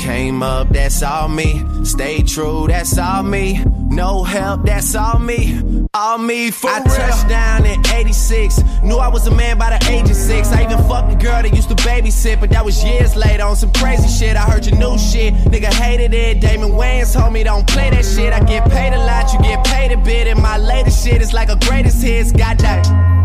Came 0.00 0.42
up, 0.42 0.70
that's 0.70 1.02
all 1.02 1.28
me. 1.28 1.62
Stay 1.84 2.22
true, 2.22 2.66
that's 2.66 2.96
all 2.96 3.22
me. 3.22 3.62
No 3.90 4.24
help, 4.24 4.64
that's 4.64 4.94
all 4.94 5.18
me. 5.18 5.86
All 5.92 6.16
me 6.16 6.50
for 6.50 6.70
I 6.70 6.78
real. 6.78 6.94
touched 6.94 7.28
down 7.28 7.66
in 7.66 7.84
86. 7.86 8.60
Knew 8.82 8.96
I 8.96 9.08
was 9.08 9.26
a 9.26 9.30
man 9.30 9.58
by 9.58 9.76
the 9.76 9.90
age 9.90 10.08
of 10.08 10.16
six. 10.16 10.48
I 10.52 10.62
even 10.64 10.78
fucked 10.88 11.12
a 11.12 11.16
girl 11.16 11.42
that 11.42 11.54
used 11.54 11.68
to 11.68 11.74
babysit, 11.74 12.40
but 12.40 12.48
that 12.50 12.64
was 12.64 12.82
years 12.82 13.14
later 13.14 13.44
on 13.44 13.56
some 13.56 13.72
crazy 13.74 14.08
shit. 14.08 14.36
I 14.36 14.42
heard 14.42 14.64
your 14.64 14.78
new 14.78 14.96
shit. 14.98 15.34
Nigga 15.52 15.70
hated 15.70 16.14
it. 16.14 16.40
Damon 16.40 16.70
Wayans 16.70 17.12
told 17.12 17.34
me 17.34 17.42
don't 17.44 17.68
play 17.68 17.90
that 17.90 18.04
shit. 18.04 18.32
I 18.32 18.40
get 18.40 18.70
paid 18.70 18.94
a 18.94 18.98
lot, 18.98 19.30
you 19.34 19.38
get 19.40 19.62
paid 19.66 19.92
a 19.92 19.98
bit. 19.98 20.28
And 20.28 20.40
my 20.40 20.56
latest 20.56 21.04
shit 21.04 21.20
is 21.20 21.34
like 21.34 21.50
a 21.50 21.56
greatest 21.56 22.02
hits. 22.02 22.32
Goddamn. 22.32 23.19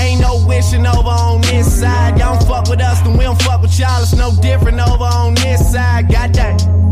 Ain't 0.00 0.20
no 0.20 0.44
wishing 0.46 0.86
over 0.86 1.08
on 1.08 1.40
this 1.42 1.80
side. 1.80 2.18
Y'all 2.18 2.38
don't 2.38 2.48
fuck 2.48 2.68
with 2.68 2.80
us, 2.80 3.00
then 3.02 3.16
we 3.16 3.24
don't 3.24 3.40
fuck 3.42 3.62
with 3.62 3.78
y'all. 3.78 4.02
It's 4.02 4.14
no 4.14 4.30
different 4.40 4.80
over 4.80 5.04
on 5.04 5.34
this 5.34 5.72
side. 5.72 6.10
Goddamn. 6.10 6.87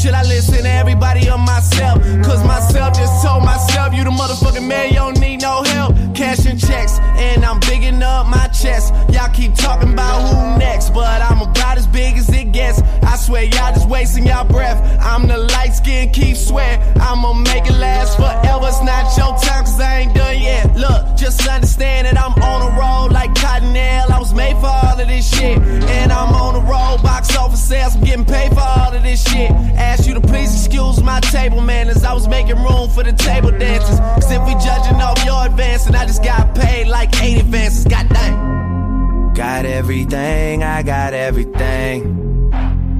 Should 0.00 0.14
I 0.14 0.22
listen 0.22 0.62
to 0.62 0.70
everybody 0.70 1.28
or 1.28 1.36
myself? 1.36 2.00
Cause 2.24 2.42
myself 2.42 2.96
just 2.96 3.22
told 3.22 3.44
myself, 3.44 3.94
you 3.94 4.02
the 4.02 4.08
motherfucking 4.08 4.66
man, 4.66 4.88
you 4.88 4.94
don't 4.94 5.20
need 5.20 5.42
no 5.42 5.62
help. 5.62 5.94
Cashing 6.14 6.56
checks, 6.56 6.98
and 7.20 7.44
I'm 7.44 7.60
bigging 7.60 8.02
up 8.02 8.26
my 8.26 8.48
chest. 8.48 8.94
Y'all 9.12 9.30
keep 9.30 9.54
talking 9.54 9.92
about 9.92 10.26
who 10.26 10.58
next, 10.58 10.94
but 10.94 11.20
I'm 11.20 11.42
about 11.42 11.76
as 11.76 11.86
big 11.86 12.16
as 12.16 12.30
it 12.30 12.50
gets. 12.50 12.80
I 13.02 13.16
swear, 13.16 13.44
y'all 13.44 13.74
just 13.74 13.90
wasting 13.90 14.26
y'all 14.26 14.46
breath. 14.48 14.80
I'm 15.02 15.28
the 15.28 15.36
light 15.36 15.74
skin, 15.74 16.10
keep 16.12 16.34
swear. 16.34 16.80
I'ma 16.98 17.34
make 17.34 17.66
it 17.66 17.76
last 17.76 18.16
forever. 18.16 18.68
It's 18.68 18.82
not 18.82 19.04
your 19.18 19.36
time, 19.36 19.64
cause 19.64 19.78
I 19.80 19.98
ain't 19.98 20.14
done 20.14 20.40
yet. 20.40 20.76
Look, 20.76 21.18
just 21.18 21.46
understand 21.46 22.06
that 22.06 22.18
I'm 22.18 22.32
on 22.42 22.72
a 22.72 22.78
roll 22.80 23.10
like 23.10 23.34
Cottonelle. 23.34 24.10
I 24.10 24.18
was 24.18 24.32
made 24.32 24.56
for 24.56 24.66
all 24.66 24.98
of 24.98 25.08
this 25.08 25.28
shit. 25.28 25.58
And 25.58 26.10
I'm 26.10 26.32
on 26.32 26.54
a 26.56 26.60
roll, 26.60 26.96
box 27.02 27.36
office 27.36 27.62
sales, 27.62 27.96
I'm 27.96 28.02
getting 28.02 28.24
paid 28.24 28.54
for 28.54 28.60
all 28.60 28.94
of 28.94 29.02
this 29.02 29.22
shit. 29.30 29.50
Ask 29.90 30.06
you 30.06 30.14
to 30.14 30.20
please 30.20 30.54
excuse 30.54 31.02
my 31.02 31.18
table 31.18 31.60
manners. 31.60 32.04
I 32.04 32.12
was 32.12 32.28
making 32.28 32.56
room 32.56 32.88
for 32.90 33.02
the 33.02 33.12
table 33.12 33.50
dancers. 33.50 33.98
Cause 33.98 34.30
if 34.30 34.42
we 34.46 34.54
judging 34.64 35.00
off 35.00 35.24
your 35.24 35.46
advancing, 35.46 35.96
I 35.96 36.06
just 36.06 36.22
got 36.22 36.54
paid 36.54 36.86
like 36.86 37.10
eight 37.20 37.38
advances. 37.40 37.84
Goddamn. 37.86 39.34
Got 39.34 39.64
everything, 39.66 40.62
I 40.62 40.82
got 40.82 41.12
everything. 41.12 42.50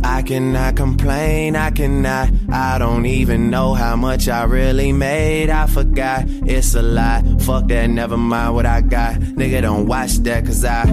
I 0.03 0.21
I 0.21 0.23
cannot 0.23 0.77
complain, 0.77 1.57
I 1.57 1.71
cannot. 1.71 2.29
I 2.51 2.79
don't 2.79 3.07
even 3.07 3.49
know 3.49 3.73
how 3.73 3.97
much 3.97 4.29
I 4.29 4.43
really 4.45 4.93
made. 4.93 5.49
I 5.49 5.67
forgot, 5.67 6.25
it's 6.27 6.75
a 6.75 6.83
lie. 6.83 7.23
Fuck 7.39 7.69
that, 7.69 7.89
never 7.89 8.19
mind 8.19 8.55
what 8.55 8.67
I 8.67 8.83
got. 8.83 9.15
Nigga, 9.15 9.63
don't 9.63 9.87
watch 9.87 10.17
that, 10.25 10.45
cause 10.45 10.63
I 10.63 10.85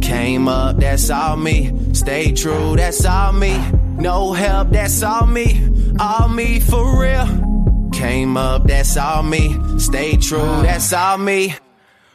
came 0.00 0.48
up, 0.48 0.78
that's 0.78 1.08
all 1.08 1.36
me. 1.36 1.70
Stay 1.92 2.32
true, 2.32 2.74
that's 2.74 3.04
all 3.04 3.32
me. 3.32 3.60
No 3.96 4.32
help, 4.32 4.70
that's 4.70 5.02
all 5.02 5.26
me. 5.26 5.68
All 5.98 6.28
me 6.28 6.60
for 6.60 7.00
real. 7.00 7.26
Came 7.92 8.36
up, 8.36 8.64
that's 8.64 8.96
all 8.96 9.22
me. 9.22 9.56
Stay 9.78 10.16
true, 10.16 10.62
that's 10.62 10.92
all 10.92 11.18
me. 11.18 11.54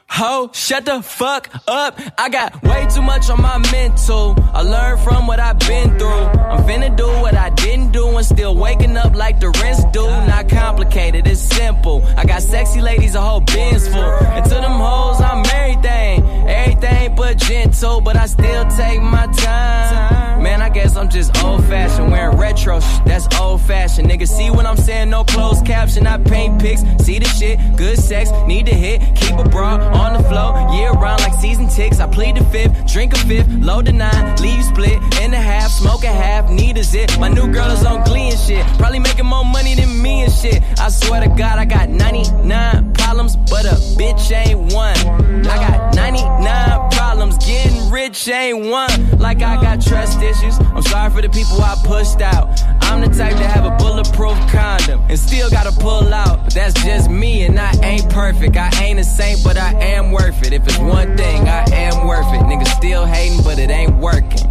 Ho, 0.10 0.50
shut 0.54 0.86
the 0.86 1.02
fuck 1.02 1.50
up. 1.68 2.00
I 2.18 2.30
got 2.30 2.64
way 2.64 2.88
too 2.94 3.02
much 3.02 3.30
on 3.30 3.42
my 3.42 3.58
mental. 3.72 4.36
I 4.54 4.62
learned 4.62 5.02
from 5.02 5.28
what 5.28 5.40
I've 5.40 5.60
been 5.60 5.98
through. 6.00 6.08
I'm 6.10 6.64
finna 6.66 6.96
do 6.96 7.08
what 7.08 7.36
I 7.36 7.50
didn't 7.52 7.92
do 7.92 8.08
and 8.08 8.26
still 8.26 8.56
waking 8.56 8.96
up 8.96 9.16
like 9.16 9.40
the 9.40 9.50
rest 9.50 9.92
do. 9.92 10.08
Not 10.08 10.50
complicated, 10.50 11.28
it's 11.28 11.42
simple. 11.42 12.04
I 12.16 12.26
got 12.26 12.42
sexy 12.42 12.82
ladies, 12.82 13.16
a 13.16 13.22
whole 13.22 13.42
bins 13.42 13.88
full. 13.88 14.02
And 14.02 14.46
to 14.46 14.56
them 14.56 14.72
hoes, 14.72 15.22
I'm 15.22 15.46
everything. 15.46 16.24
Everything 16.48 17.16
but 17.16 17.38
gentle, 17.38 18.02
but 18.02 18.16
I 18.16 18.28
still 18.28 18.66
take 18.70 19.02
my 19.02 19.28
time. 19.28 20.27
Man, 20.48 20.62
I 20.62 20.70
guess 20.70 20.96
I'm 20.96 21.10
just 21.10 21.44
old 21.44 21.62
fashioned. 21.66 22.10
Wearing 22.10 22.38
retro, 22.38 22.80
sh- 22.80 23.00
that's 23.06 23.28
old 23.38 23.60
fashioned. 23.64 24.10
Nigga, 24.10 24.26
see 24.26 24.50
what 24.50 24.66
I'm 24.66 24.78
saying? 24.78 25.10
No 25.10 25.26
closed 25.26 25.66
caption. 25.66 26.08
I 26.08 26.18
paint 26.20 26.62
pics, 26.62 26.84
see 27.04 27.20
the 27.20 27.28
shit. 27.28 27.60
Good 27.76 27.98
sex, 28.00 28.32
need 28.48 28.66
to 28.68 28.74
hit. 28.74 29.02
Keep 29.16 29.40
a 29.40 29.44
bra 29.44 29.72
on 30.04 30.14
the 30.14 30.24
floor. 30.30 30.52
Year 30.74 30.92
round 30.92 31.20
like 31.20 31.34
season 31.34 31.68
ticks. 31.68 32.00
I 32.00 32.08
plead 32.08 32.38
the 32.38 32.46
fifth, 32.46 32.72
drink 32.94 33.12
a 33.12 33.18
fifth, 33.18 33.50
load 33.60 33.88
the 33.88 33.92
nine, 33.92 34.38
leave 34.38 34.64
split 34.64 34.98
in 35.22 35.34
a 35.34 35.44
half, 35.52 35.70
smoke 35.70 36.06
a 36.06 36.14
half, 36.24 36.50
need 36.50 36.78
a 36.78 36.84
zip. 36.84 37.10
My 37.20 37.28
new 37.28 37.52
girl 37.52 37.70
is 37.70 37.86
on 37.86 38.06
glee 38.06 38.30
and 38.30 38.40
shit. 38.40 38.66
Probably 38.78 39.00
making 39.00 39.26
more 39.26 39.44
money 39.44 39.76
than 39.76 40.02
me 40.02 40.24
and 40.24 40.32
shit. 40.32 40.64
I 40.80 40.88
swear 40.88 41.20
to 41.20 41.28
God, 41.28 41.60
I 41.60 41.66
got 41.66 41.90
99 41.90 42.94
problems, 42.94 43.36
but 43.36 43.66
a 43.66 43.76
bitch 44.00 44.32
ain't 44.32 44.74
one. 44.74 44.98
I 45.46 45.58
got 45.68 45.94
99 45.94 46.90
problems, 46.92 47.38
getting 47.46 47.92
rich 47.92 48.30
ain't 48.30 48.68
one. 48.70 49.20
Like 49.20 49.42
I 49.42 49.62
got 49.62 49.82
trust 49.82 50.22
issues. 50.22 50.37
I'm 50.44 50.84
sorry 50.84 51.12
for 51.12 51.22
the 51.22 51.30
people 51.30 51.62
I 51.62 51.76
pushed 51.84 52.22
out. 52.22 52.62
I'm 52.84 53.02
the 53.02 53.08
type 53.08 53.36
to 53.38 53.48
have 53.48 53.66
a 53.66 53.76
bulletproof 53.78 54.38
condom 54.52 55.02
and 55.10 55.18
still 55.18 55.50
gotta 55.50 55.72
pull 55.80 56.14
out. 56.14 56.44
But 56.46 56.54
that's 56.54 56.74
just 56.84 57.10
me, 57.10 57.44
and 57.44 57.60
I 57.60 57.74
ain't 57.84 58.10
perfect. 58.10 58.56
I 58.56 58.70
ain't 58.84 59.00
a 59.00 59.04
saint, 59.04 59.44
but 59.44 59.58
I 59.58 59.74
am 59.74 60.12
worth 60.12 60.46
it. 60.46 60.54
If 60.54 60.66
it's 60.66 60.78
one 60.78 61.18
thing, 61.18 61.48
I 61.48 61.66
am 61.72 62.08
worth 62.08 62.28
it. 62.34 62.42
Niggas 62.42 62.68
still 62.78 63.06
hating, 63.06 63.44
but 63.44 63.58
it 63.58 63.72
ain't 63.72 63.98
working. 63.98 64.48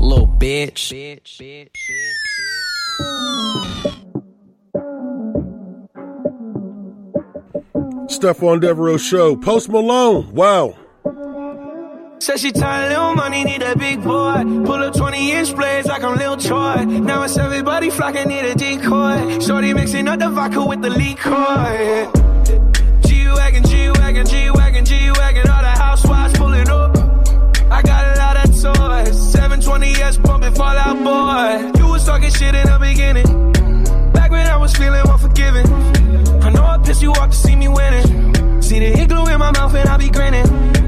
Little 0.00 0.28
bitch. 0.28 0.92
Stephon 8.08 8.60
Devereux 8.60 8.98
Show. 8.98 9.36
Post 9.36 9.68
Malone. 9.68 10.32
Wow. 10.32 10.76
Said 12.20 12.40
she 12.40 12.50
tired, 12.50 12.88
little 12.88 13.14
money, 13.14 13.44
need 13.44 13.62
a 13.62 13.76
big 13.76 14.02
boy. 14.02 14.42
Pull 14.42 14.82
up 14.82 14.94
20 14.94 15.32
inch 15.32 15.54
blades 15.54 15.86
like 15.86 16.02
I'm 16.02 16.18
Lil 16.18 16.36
Troy. 16.36 16.84
Now 16.84 17.22
it's 17.22 17.38
everybody 17.38 17.90
flocking, 17.90 18.28
need 18.28 18.44
a 18.44 18.54
decoy. 18.54 19.38
Shorty 19.38 19.72
mixing 19.72 20.08
up 20.08 20.18
the 20.18 20.28
vodka 20.28 20.64
with 20.64 20.82
the 20.82 20.90
liquor. 20.90 22.10
G-Wagon, 23.06 23.64
G-Wagon, 23.64 24.26
G-Wagon, 24.26 24.84
G-Wagon. 24.84 25.48
All 25.48 25.62
the 25.62 25.68
housewives 25.68 26.36
pulling 26.36 26.68
up. 26.68 26.96
I 27.70 27.82
got 27.82 28.04
a 28.04 28.18
lot 28.18 28.36
of 28.36 28.50
toys. 28.50 29.34
720S 29.34 30.22
pumping 30.24 30.54
Fall 30.54 30.76
Out 30.76 30.98
Boy. 30.98 31.80
You 31.80 31.88
was 31.88 32.04
talking 32.04 32.30
shit 32.30 32.54
in 32.54 32.66
the 32.66 32.78
beginning. 32.80 33.52
Back 34.12 34.32
when 34.32 34.46
I 34.46 34.56
was 34.56 34.74
feeling 34.74 35.02
unforgiving. 35.06 35.66
I 36.42 36.50
know 36.50 36.64
I 36.64 36.78
pissed 36.78 37.00
you 37.00 37.12
off 37.12 37.30
to 37.30 37.36
see 37.36 37.54
me 37.54 37.68
winning. 37.68 38.60
See 38.60 38.80
the 38.80 39.00
igloo 39.00 39.26
in 39.26 39.38
my 39.38 39.52
mouth 39.52 39.74
and 39.74 39.88
I 39.88 39.96
be 39.96 40.10
grinning. 40.10 40.87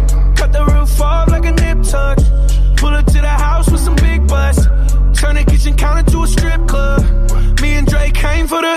Cut 0.41 0.53
the 0.53 0.65
roof 0.65 0.99
off 0.99 1.27
like 1.29 1.45
a 1.45 1.51
nip 1.51 1.83
tuck. 1.83 2.17
Pull 2.77 2.89
up 2.95 3.05
to 3.05 3.21
the 3.21 3.35
house 3.45 3.69
with 3.69 3.79
some 3.79 3.95
big 3.97 4.27
butts. 4.27 4.65
Turn 5.13 5.35
the 5.35 5.43
kitchen 5.45 5.75
counter 5.77 6.01
to 6.13 6.23
a 6.23 6.27
strip 6.27 6.67
club. 6.67 7.03
Me 7.61 7.73
and 7.73 7.85
Dre 7.85 8.09
came 8.09 8.47
for 8.47 8.59
the. 8.59 8.73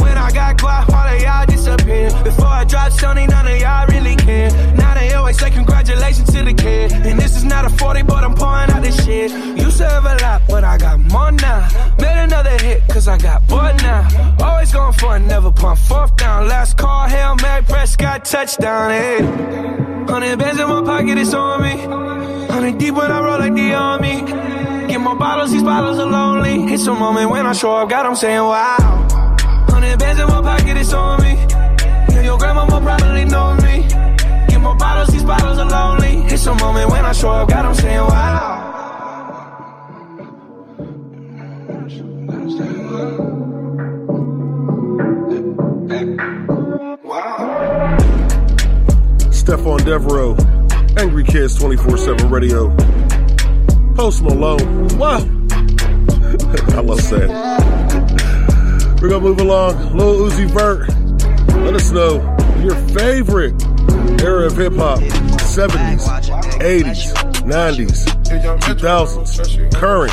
When 0.00 0.16
I 0.16 0.30
got 0.30 0.58
guap, 0.58 0.88
all 0.94 1.08
of 1.12 1.20
y'all 1.20 1.44
disappear. 1.44 2.08
Before 2.22 2.46
I 2.46 2.62
dropped 2.62 2.94
Sony, 2.98 3.28
none 3.28 3.48
of 3.48 3.58
y'all 3.58 3.88
really 3.88 4.14
care. 4.14 4.52
Now 4.76 4.91
they 5.02 5.14
always 5.14 5.38
say 5.38 5.50
congratulations 5.50 6.30
to 6.32 6.44
the 6.44 6.54
kid. 6.54 6.92
And 6.92 7.18
this 7.18 7.36
is 7.36 7.44
not 7.44 7.64
a 7.64 7.70
40, 7.70 8.02
but 8.02 8.22
I'm 8.24 8.34
pouring 8.34 8.70
out 8.70 8.82
this 8.82 9.04
shit. 9.04 9.30
Used 9.58 9.78
to 9.78 9.88
have 9.88 10.04
a 10.04 10.16
lot, 10.22 10.42
but 10.48 10.62
I 10.64 10.78
got 10.78 10.98
more 11.00 11.32
now. 11.32 11.68
Made 11.98 12.18
another 12.28 12.56
hit, 12.64 12.86
cause 12.88 13.08
I 13.08 13.18
got 13.18 13.46
bored 13.48 13.76
now. 13.82 14.02
Always 14.40 14.72
going 14.72 14.92
for 14.92 15.16
it, 15.16 15.20
never 15.20 15.50
punt 15.50 15.78
fourth 15.78 16.14
down. 16.16 16.48
Last 16.48 16.76
call, 16.76 17.08
Hail 17.08 17.34
Mary, 17.42 17.62
Prescott, 17.64 18.24
touchdown, 18.24 18.90
hey. 18.90 19.18
Hundred 20.10 20.38
bands 20.38 20.60
in 20.60 20.68
my 20.68 20.82
pocket, 20.82 21.18
it's 21.18 21.34
on 21.34 21.62
me. 21.62 21.74
Hundred 22.52 22.78
deep 22.78 22.94
when 22.94 23.10
I 23.10 23.20
roll 23.20 23.38
like 23.38 23.54
the 23.54 23.74
army. 23.74 24.16
Get 24.88 25.00
more 25.00 25.16
bottles, 25.16 25.50
these 25.52 25.62
bottles 25.62 25.98
are 25.98 26.10
lonely. 26.18 26.72
It's 26.72 26.86
a 26.86 26.94
moment 26.94 27.30
when 27.30 27.46
I 27.46 27.52
show 27.52 27.74
up, 27.74 27.88
God, 27.88 28.06
I'm 28.06 28.14
saying 28.14 28.38
wow. 28.38 28.76
Hundred 29.68 29.98
bands 29.98 30.20
in 30.20 30.28
my 30.28 30.42
pocket, 30.42 30.76
it's 30.76 30.92
on 30.92 31.20
me. 31.22 31.32
Yeah, 32.12 32.22
your 32.22 32.38
grandma 32.38 32.64
will 32.66 32.80
probably 32.80 33.24
know 33.24 33.54
me. 33.54 33.72
More 34.62 34.76
bottles, 34.76 35.08
these 35.08 35.24
bottles 35.24 35.58
are 35.58 35.68
lonely. 35.68 36.24
It's 36.32 36.46
a 36.46 36.54
moment 36.54 36.88
when 36.90 37.04
I 37.04 37.12
show 37.12 37.30
up, 37.30 37.48
God, 37.48 37.66
I'm 37.66 37.74
saying 37.74 37.98
wow. 37.98 38.52
Stephon 49.30 49.84
Devereux. 49.84 50.36
Angry 50.96 51.24
Kids 51.24 51.56
24 51.56 51.96
7 51.98 52.30
Radio. 52.30 52.68
Post 53.96 54.22
Malone. 54.22 54.86
Wow. 54.98 55.16
I 55.18 56.80
love 56.80 57.00
saying. 57.00 57.28
We're 59.00 59.08
going 59.08 59.20
to 59.22 59.28
move 59.28 59.40
along. 59.40 59.96
Lil 59.96 60.30
Uzi 60.30 60.48
Vert. 60.48 60.88
Let 61.64 61.74
us 61.74 61.90
know 61.90 62.20
your 62.62 62.76
favorite 62.90 63.52
era 64.22 64.46
of 64.46 64.56
hip 64.56 64.74
hop 64.74 65.00
70s, 65.00 66.06
80s, 66.60 67.12
90s, 67.42 68.06
2000s, 68.60 69.74
current. 69.74 70.12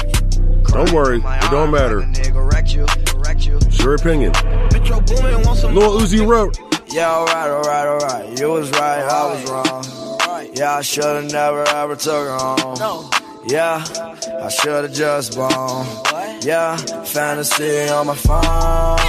Don't 0.67 0.91
worry, 0.91 1.17
it 1.17 1.51
don't 1.51 1.71
matter. 1.71 2.03
It's 2.15 3.79
your 3.79 3.95
opinion. 3.95 4.33
Lil 5.73 5.99
Uzi 5.99 6.27
Vert. 6.27 6.59
Yeah, 6.91 7.11
alright, 7.11 7.49
alright, 7.49 7.87
alright. 7.87 8.39
You 8.39 8.49
was 8.49 8.71
right, 8.71 9.01
I 9.03 9.33
was 9.33 9.49
wrong. 9.49 9.83
Yeah, 10.55 10.75
I 10.75 10.81
should've 10.81 11.31
never 11.31 11.63
ever 11.63 11.95
took 11.95 12.27
her 12.27 12.37
home. 12.37 13.09
Yeah, 13.47 13.83
I 14.43 14.49
should've 14.49 14.93
just 14.93 15.35
blown. 15.35 15.85
Yeah, 16.41 16.77
fantasy 17.03 17.87
on 17.89 18.07
my 18.07 18.15
phone. 18.15 18.99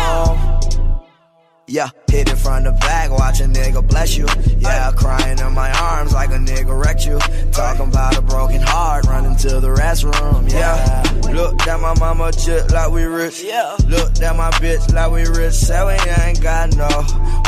Yeah, 1.67 1.91
hit 2.11 2.29
it 2.29 2.37
from 2.37 2.65
the 2.65 2.73
back, 2.73 3.11
watch 3.11 3.41
a 3.41 3.45
nigga 3.45 3.87
bless 3.87 4.17
you. 4.17 4.27
Yeah, 4.59 4.91
crying 4.93 5.39
in 5.39 5.53
my 5.55 5.71
arms 5.73 6.13
like 6.13 6.31
a 6.31 6.39
nigga 6.39 6.79
wrecked 6.85 7.07
you. 7.07 7.19
Talking 7.53 7.89
about 7.89 8.19
a 8.19 8.23
broken 8.23 8.61
heart, 8.61 9.07
running 9.07 9.37
to 9.37 9.61
the 9.61 9.69
restroom. 9.69 10.51
Yeah, 10.51 11.03
look 11.33 11.67
at 11.67 11.81
my 11.81 11.95
mama 11.99 12.33
chip 12.33 12.71
like 12.71 12.91
we 12.91 13.05
rich. 13.05 13.43
Yeah, 13.43 13.77
look 13.87 14.21
at 14.21 14.37
my 14.37 14.51
bitch 14.63 14.93
like 14.93 15.11
we 15.13 15.23
rich. 15.25 15.55
Say 15.55 15.85
we 15.85 15.93
ain't 16.23 16.43
got 16.43 16.77
no 16.77 16.89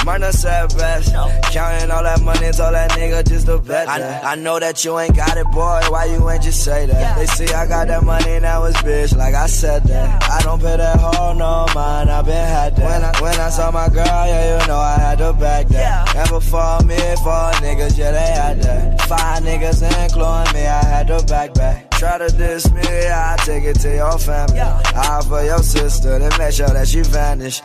money, 0.05 0.31
said 0.33 0.69
best. 0.77 1.13
Counting 1.53 1.91
all 1.91 2.03
that 2.03 2.21
money, 2.23 2.51
told 2.53 2.75
that 2.75 2.91
nigga 2.93 3.27
just 3.27 3.47
to 3.47 3.59
bet 3.59 3.87
that. 3.87 4.25
I, 4.25 4.33
I 4.33 4.35
know 4.37 4.59
that 4.59 4.85
you 4.85 4.99
ain't 4.99 5.17
got 5.17 5.37
it, 5.37 5.47
boy. 5.47 5.81
Why 5.89 6.07
you 6.07 6.29
ain't 6.31 6.43
just 6.43 6.65
say 6.65 6.87
that? 6.87 7.19
They 7.19 7.27
see 7.27 7.53
I 7.53 7.67
got 7.67 7.89
that 7.89 8.05
money, 8.05 8.41
now 8.41 8.65
it's 8.65 8.81
bitch. 8.83 9.17
Like 9.17 9.35
I 9.35 9.47
said 9.47 9.85
that. 9.85 10.23
I 10.31 10.41
don't 10.43 10.61
pay 10.61 10.77
that 10.77 10.99
hoe 10.99 11.35
no 11.35 11.67
mind. 11.75 12.11
I 12.11 12.23
been 12.23 12.35
had 12.35 12.77
that. 12.77 12.85
When 12.85 13.05
I 13.05 13.21
when 13.21 13.41
I 13.41 13.51
saw 13.51 13.71
my 13.71 13.89
girl, 13.89 14.05
yeah, 14.05 14.61
you 14.61 14.67
know 14.69 14.79
I 14.79 14.97
had 14.99 15.19
to 15.19 15.33
back 15.33 15.69
that. 15.69 16.17
And 16.17 16.29
before 16.31 16.81
me, 16.83 16.97
four 17.23 17.51
niggas, 17.63 17.97
yeah, 17.99 18.13
they 18.13 18.19
had 18.19 18.63
that. 18.63 19.01
Five 19.03 19.43
niggas 19.43 19.83
including 19.83 20.55
me, 20.55 20.67
I 20.67 20.85
had 20.85 21.07
to 21.09 21.25
back 21.27 21.55
back. 21.55 21.91
try 21.93 22.19
to 22.19 22.29
diss 22.37 22.71
me, 22.73 22.83
I 22.83 23.37
take 23.45 23.65
it 23.65 23.79
to 23.81 23.95
your 23.95 24.19
family. 24.19 24.61
I 24.61 25.23
for 25.29 25.43
your 25.45 25.63
sister, 25.63 26.19
then 26.19 26.33
make 26.39 26.53
sure 26.53 26.69
that 26.69 26.89
she 26.89 27.03
vanish. 27.03 27.63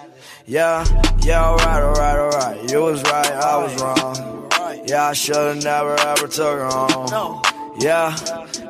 Yeah, 0.50 0.86
yeah, 1.24 1.44
alright, 1.44 1.84
alright, 1.84 2.18
alright. 2.18 2.72
You 2.72 2.84
was 2.84 3.04
right, 3.04 3.32
I 3.34 3.58
was 3.58 3.82
wrong. 3.82 4.50
Yeah, 4.88 5.08
I 5.08 5.12
should've 5.12 5.62
never 5.62 5.94
ever 6.00 6.26
took 6.30 6.60
her 6.60 6.70
home. 6.72 7.42
Yeah, 7.82 8.16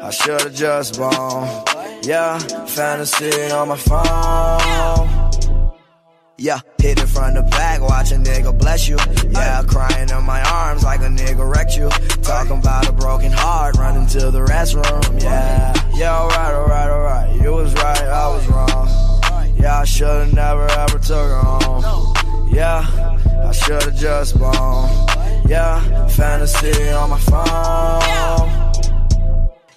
I 0.02 0.10
should've 0.10 0.56
just 0.56 0.96
blown. 0.96 1.64
Yeah, 2.02 2.40
fantasy 2.66 3.52
on 3.52 3.68
my 3.68 3.78
phone. 3.78 5.72
Yeah, 6.40 6.62
hit 6.80 6.98
it 7.00 7.06
from 7.06 7.36
the 7.36 7.44
back, 7.44 7.82
watch 7.82 8.12
a 8.12 8.16
nigga 8.16 8.58
bless 8.58 8.90
you. 8.90 8.98
Yeah, 9.30 9.62
crying 9.68 10.10
in 10.10 10.24
my 10.24 10.42
arms 10.50 10.84
like 10.84 11.02
a 11.02 11.10
nigga 11.10 11.48
wrecked 11.48 11.78
you. 11.78 11.90
Talking 12.24 12.58
about 12.58 12.90
a 12.90 12.92
broken 12.92 13.32
heart, 13.32 13.78
running 13.78 14.08
to 14.08 14.32
the 14.32 14.44
restroom. 14.44 15.22
Yeah, 15.22 15.74
yeah, 15.94 16.18
alright, 16.18 16.56
alright, 16.56 16.90
alright. 16.90 17.40
You 17.40 17.52
was 17.52 17.72
right, 17.76 18.02
I 18.02 18.28
was 18.30 18.48
wrong. 18.48 19.07
Yeah, 19.60 19.80
I 19.80 19.86
should've 19.86 20.34
never 20.34 20.68
ever 20.70 21.00
took 21.00 21.30
her 21.30 21.40
home. 21.40 22.14
Yeah, 22.52 22.86
I 23.46 23.52
should've 23.52 23.96
just 23.96 24.38
blown. 24.38 24.90
Yeah, 25.48 26.08
fantasy 26.08 26.90
on 26.90 27.10
my 27.10 27.20
phone. 27.20 28.48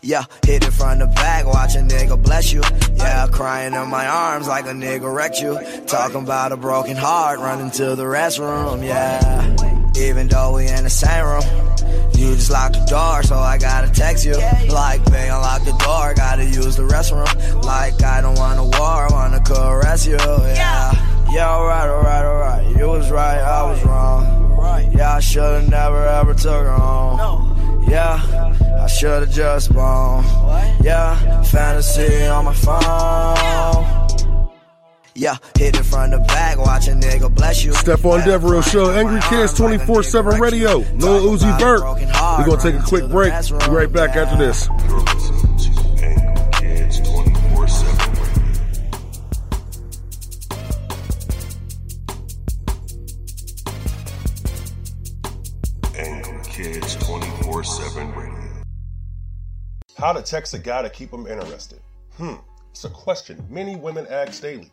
Yeah, 0.02 0.24
hit 0.44 0.64
it 0.64 0.72
from 0.72 0.98
the 0.98 1.06
back, 1.06 1.44
watch 1.46 1.74
a 1.74 1.80
nigga 1.80 2.20
bless 2.22 2.52
you. 2.52 2.62
Yeah, 2.96 3.26
crying 3.28 3.74
in 3.74 3.88
my 3.88 4.06
arms 4.06 4.48
like 4.48 4.64
a 4.64 4.72
nigga 4.72 5.12
wrecked 5.14 5.40
you. 5.40 5.58
Talking 5.86 6.22
about 6.22 6.52
a 6.52 6.56
broken 6.56 6.96
heart, 6.96 7.38
running 7.38 7.70
to 7.72 7.94
the 7.96 8.04
restroom. 8.04 8.84
Yeah, 8.84 10.00
even 10.00 10.28
though 10.28 10.56
we 10.56 10.68
in 10.68 10.84
the 10.84 10.90
same 10.90 11.24
room. 11.24 11.69
You 12.20 12.34
just 12.34 12.50
locked 12.50 12.74
the 12.74 12.84
door, 12.84 13.22
so 13.22 13.38
I 13.38 13.56
gotta 13.56 13.90
text 13.90 14.26
you. 14.26 14.34
Like, 14.68 15.02
babe, 15.06 15.32
unlock 15.32 15.64
the 15.64 15.72
door, 15.82 16.12
gotta 16.14 16.44
use 16.44 16.76
the 16.76 16.82
restroom. 16.82 17.64
Like, 17.64 18.02
I 18.02 18.20
don't 18.20 18.36
want 18.36 18.58
a 18.58 18.64
war, 18.78 19.08
I 19.08 19.08
wanna 19.10 19.40
caress 19.40 20.06
you. 20.06 20.18
Yeah, 20.18 20.92
yeah, 21.32 21.48
alright, 21.48 21.88
alright, 21.88 22.24
alright. 22.26 22.76
You 22.76 22.88
was 22.88 23.10
right, 23.10 23.38
I 23.38 23.62
was 23.70 23.82
wrong. 23.86 24.92
Yeah, 24.94 25.14
I 25.14 25.20
should've 25.20 25.70
never 25.70 26.06
ever 26.06 26.34
took 26.34 26.62
her 26.66 26.72
home. 26.72 27.88
Yeah, 27.88 28.20
I 28.82 28.86
should've 28.86 29.30
just 29.30 29.72
blown. 29.72 30.22
Yeah, 30.82 31.42
fantasy 31.44 32.26
on 32.26 32.44
my 32.44 32.52
phone. 32.52 33.99
Yeah, 35.20 35.36
hit 35.58 35.78
it 35.78 35.82
from 35.82 36.12
the 36.12 36.18
back, 36.20 36.56
watch 36.56 36.88
a 36.88 36.92
nigga 36.92 37.28
bless 37.34 37.62
you. 37.62 37.72
Stephon 37.72 38.24
Devereux 38.24 38.62
Show, 38.62 38.90
Angry 38.90 39.20
Kids 39.28 39.52
24 39.52 40.02
7 40.02 40.40
Radio, 40.40 40.78
Lil 40.78 41.36
Uzi 41.36 41.58
Vert. 41.60 41.82
We're 41.82 42.46
going 42.46 42.58
to 42.58 42.72
take 42.72 42.80
a 42.80 42.82
quick 42.82 43.06
break. 43.10 43.30
Be 43.50 43.70
right 43.70 43.92
back 43.92 44.16
after 44.16 44.38
this. 44.38 44.66
Kids 46.58 47.00
24 47.06 47.68
7 47.68 48.16
Angry 55.96 56.44
Kids 56.44 56.96
24 56.96 57.64
7 57.64 58.14
Radio. 58.14 58.62
How 59.98 60.14
to 60.14 60.22
text 60.22 60.54
a 60.54 60.58
guy 60.58 60.80
to 60.80 60.88
keep 60.88 61.12
him 61.12 61.26
interested? 61.26 61.80
Hmm, 62.16 62.36
it's 62.70 62.86
a 62.86 62.88
question 62.88 63.46
many 63.50 63.76
women 63.76 64.06
ask 64.08 64.40
daily. 64.40 64.72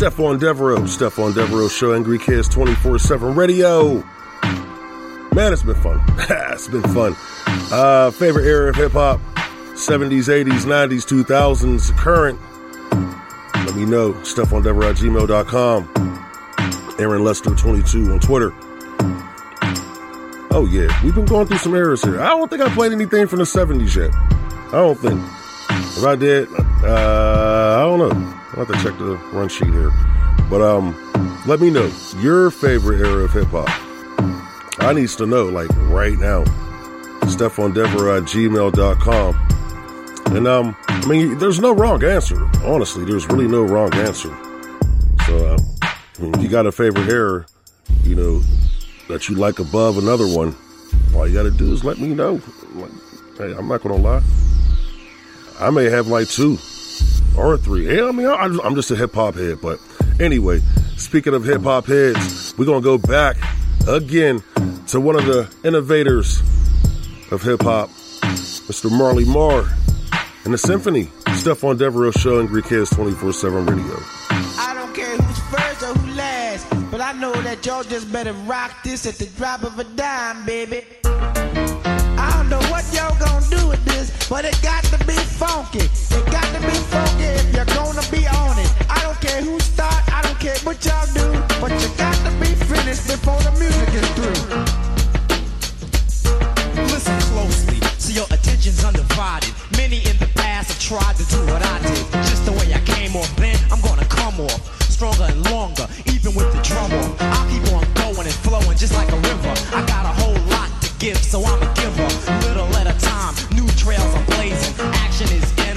Stephon 0.00 0.40
Devereux, 0.40 0.84
Stephon 0.84 1.34
Devereux 1.34 1.68
Show, 1.68 1.92
Angry 1.92 2.18
Kids 2.18 2.48
24 2.48 2.98
7 2.98 3.34
Radio. 3.34 4.02
Man, 5.34 5.52
it's 5.52 5.62
been 5.62 5.74
fun. 5.74 6.02
it's 6.18 6.68
been 6.68 6.80
fun. 6.80 7.14
Uh, 7.70 8.10
favorite 8.10 8.46
era 8.46 8.70
of 8.70 8.76
hip 8.76 8.92
hop 8.92 9.20
70s, 9.74 10.30
80s, 10.30 10.64
90s, 10.64 11.04
2000s, 11.04 11.94
current. 11.98 12.40
Let 13.66 13.76
me 13.76 13.84
know. 13.84 14.14
Stephon 14.22 14.64
Devereux 14.64 14.88
at 14.88 14.96
gmail.com. 14.96 16.96
Aaron 16.98 17.22
Lester 17.22 17.54
22 17.54 18.10
on 18.10 18.20
Twitter. 18.20 18.54
Oh, 20.50 20.66
yeah. 20.72 20.88
We've 21.04 21.14
been 21.14 21.26
going 21.26 21.46
through 21.46 21.58
some 21.58 21.74
eras 21.74 22.02
here. 22.02 22.22
I 22.22 22.28
don't 22.28 22.48
think 22.48 22.62
I 22.62 22.74
played 22.74 22.92
anything 22.92 23.26
from 23.26 23.40
the 23.40 23.44
70s 23.44 23.96
yet. 23.96 24.14
I 24.68 24.78
don't 24.78 24.98
think. 24.98 25.20
If 25.98 26.04
I 26.04 26.16
did, 26.16 26.48
uh, 26.84 27.76
I 27.76 27.82
don't 27.82 27.98
know. 27.98 28.29
I'll 28.60 28.66
have 28.66 28.76
to 28.76 28.84
check 28.84 28.98
the 28.98 29.16
run 29.32 29.48
sheet 29.48 29.68
here. 29.68 29.90
But 30.50 30.60
um, 30.60 30.94
let 31.46 31.60
me 31.60 31.70
know 31.70 31.90
your 32.18 32.50
favorite 32.50 33.00
era 33.00 33.24
of 33.24 33.32
hip 33.32 33.48
hop. 33.48 33.70
I 34.80 34.92
needs 34.92 35.16
to 35.16 35.24
know, 35.26 35.44
like 35.44 35.70
right 35.88 36.18
now. 36.18 36.44
Devereux 37.22 38.18
at 38.18 38.24
gmail.com. 38.24 39.34
And 40.36 40.46
um, 40.46 40.76
I 40.88 41.06
mean, 41.06 41.38
there's 41.38 41.58
no 41.58 41.72
wrong 41.72 42.04
answer. 42.04 42.50
Honestly, 42.62 43.06
there's 43.06 43.26
really 43.28 43.48
no 43.48 43.62
wrong 43.62 43.94
answer. 43.94 44.36
So, 45.26 45.46
uh, 45.46 45.58
I 45.82 46.22
mean, 46.22 46.34
if 46.34 46.42
you 46.42 46.48
got 46.50 46.66
a 46.66 46.72
favorite 46.72 47.08
era, 47.08 47.46
you 48.02 48.14
know, 48.14 48.42
that 49.08 49.26
you 49.30 49.36
like 49.36 49.58
above 49.58 49.96
another 49.96 50.26
one, 50.26 50.54
all 51.14 51.26
you 51.26 51.32
got 51.32 51.44
to 51.44 51.50
do 51.50 51.72
is 51.72 51.82
let 51.82 51.98
me 51.98 52.08
know. 52.08 52.36
Hey, 53.38 53.54
I'm 53.56 53.68
not 53.68 53.80
going 53.82 53.96
to 53.96 54.02
lie. 54.02 54.22
I 55.58 55.70
may 55.70 55.84
have 55.84 56.08
like 56.08 56.28
two 56.28 56.58
or 57.36 57.56
three. 57.56 57.94
Yeah, 57.96 58.08
I 58.08 58.12
mean, 58.12 58.26
I- 58.26 58.58
I'm 58.64 58.74
just 58.74 58.90
a 58.90 58.96
hip 58.96 59.14
hop 59.14 59.34
head. 59.34 59.58
But 59.62 59.78
anyway, 60.18 60.60
speaking 60.96 61.34
of 61.34 61.44
hip 61.44 61.62
hop 61.62 61.86
heads, 61.86 62.54
we're 62.58 62.66
going 62.66 62.82
to 62.82 62.84
go 62.84 62.98
back 62.98 63.36
again 63.88 64.42
to 64.88 65.00
one 65.00 65.16
of 65.16 65.24
the 65.26 65.48
innovators 65.64 66.40
of 67.30 67.42
hip 67.42 67.62
hop, 67.62 67.88
Mr. 68.20 68.90
Marley 68.90 69.24
Marl 69.24 69.66
and 70.44 70.54
the 70.54 70.58
Symphony. 70.58 71.08
Stephon 71.40 71.78
Devereaux 71.78 72.10
Show 72.10 72.40
Angry 72.40 72.60
Kids 72.60 72.90
24 72.90 73.32
7 73.32 73.64
Radio. 73.66 73.96
I 74.30 74.74
don't 74.74 74.94
care 74.94 75.16
who's 75.16 75.38
first 75.48 75.82
or 75.82 75.94
who 75.98 76.12
last, 76.14 76.66
but 76.90 77.00
I 77.00 77.12
know 77.12 77.32
that 77.42 77.64
y'all 77.64 77.82
just 77.84 78.12
better 78.12 78.32
rock 78.44 78.72
this 78.84 79.06
at 79.06 79.14
the 79.14 79.26
drop 79.38 79.62
of 79.62 79.78
a 79.78 79.84
dime, 79.84 80.44
baby. 80.44 80.82
Know 82.50 82.58
what 82.66 82.82
y'all 82.92 83.14
gonna 83.22 83.46
do 83.48 83.68
with 83.68 83.84
this, 83.84 84.10
but 84.28 84.44
it 84.44 84.58
got 84.60 84.82
to 84.90 84.98
be 85.06 85.14
funky. 85.14 85.86
It 85.86 86.26
got 86.34 86.50
to 86.50 86.60
be 86.66 86.74
funky 86.90 87.30
if 87.38 87.54
you're 87.54 87.64
gonna 87.78 88.02
be 88.10 88.26
on 88.26 88.58
it. 88.58 88.66
I 88.90 88.98
don't 89.06 89.20
care 89.20 89.40
who 89.40 89.60
start, 89.60 90.02
I 90.12 90.20
don't 90.22 90.38
care 90.40 90.58
what 90.66 90.84
y'all 90.84 91.06
do, 91.14 91.30
but 91.62 91.70
you 91.80 91.86
got 91.94 92.18
to 92.26 92.30
be 92.42 92.50
finished 92.66 93.06
before 93.06 93.38
the 93.46 93.52
music 93.54 93.94
is 93.94 94.08
through. 94.18 94.40
Listen 96.90 97.18
closely, 97.30 97.78
so 98.02 98.10
your 98.10 98.26
attention's 98.34 98.82
undivided. 98.82 99.54
Many 99.76 100.02
in 100.10 100.18
the 100.18 100.26
past 100.34 100.74
have 100.74 100.80
tried 100.82 101.14
to 101.22 101.24
do 101.30 101.38
what 101.46 101.62
I 101.62 101.78
did. 101.86 102.02
Just 102.26 102.46
the 102.46 102.52
way 102.58 102.74
I 102.74 102.80
came 102.82 103.14
off 103.14 103.30
then, 103.36 103.56
I'm 103.70 103.80
gonna 103.80 104.06
come 104.06 104.40
off. 104.40 104.58
Stronger 104.90 105.30
and 105.30 105.38
longer, 105.52 105.86
even 106.06 106.34
with 106.34 106.50
the 106.50 106.58
off. 106.74 107.14
I'll 107.22 107.46
keep 107.46 107.62
on 107.70 107.86
going 107.94 108.26
and 108.26 108.38
flowing 108.42 108.76
just 108.76 108.94
like 108.94 109.12
a 109.12 109.20
river. 109.30 109.54
I 109.70 109.86
got 109.86 110.02
a 110.02 110.14
whole 110.18 110.34
lot 110.50 110.68
to 110.82 110.90
give, 110.98 111.16
so 111.16 111.44
I'm 111.44 111.69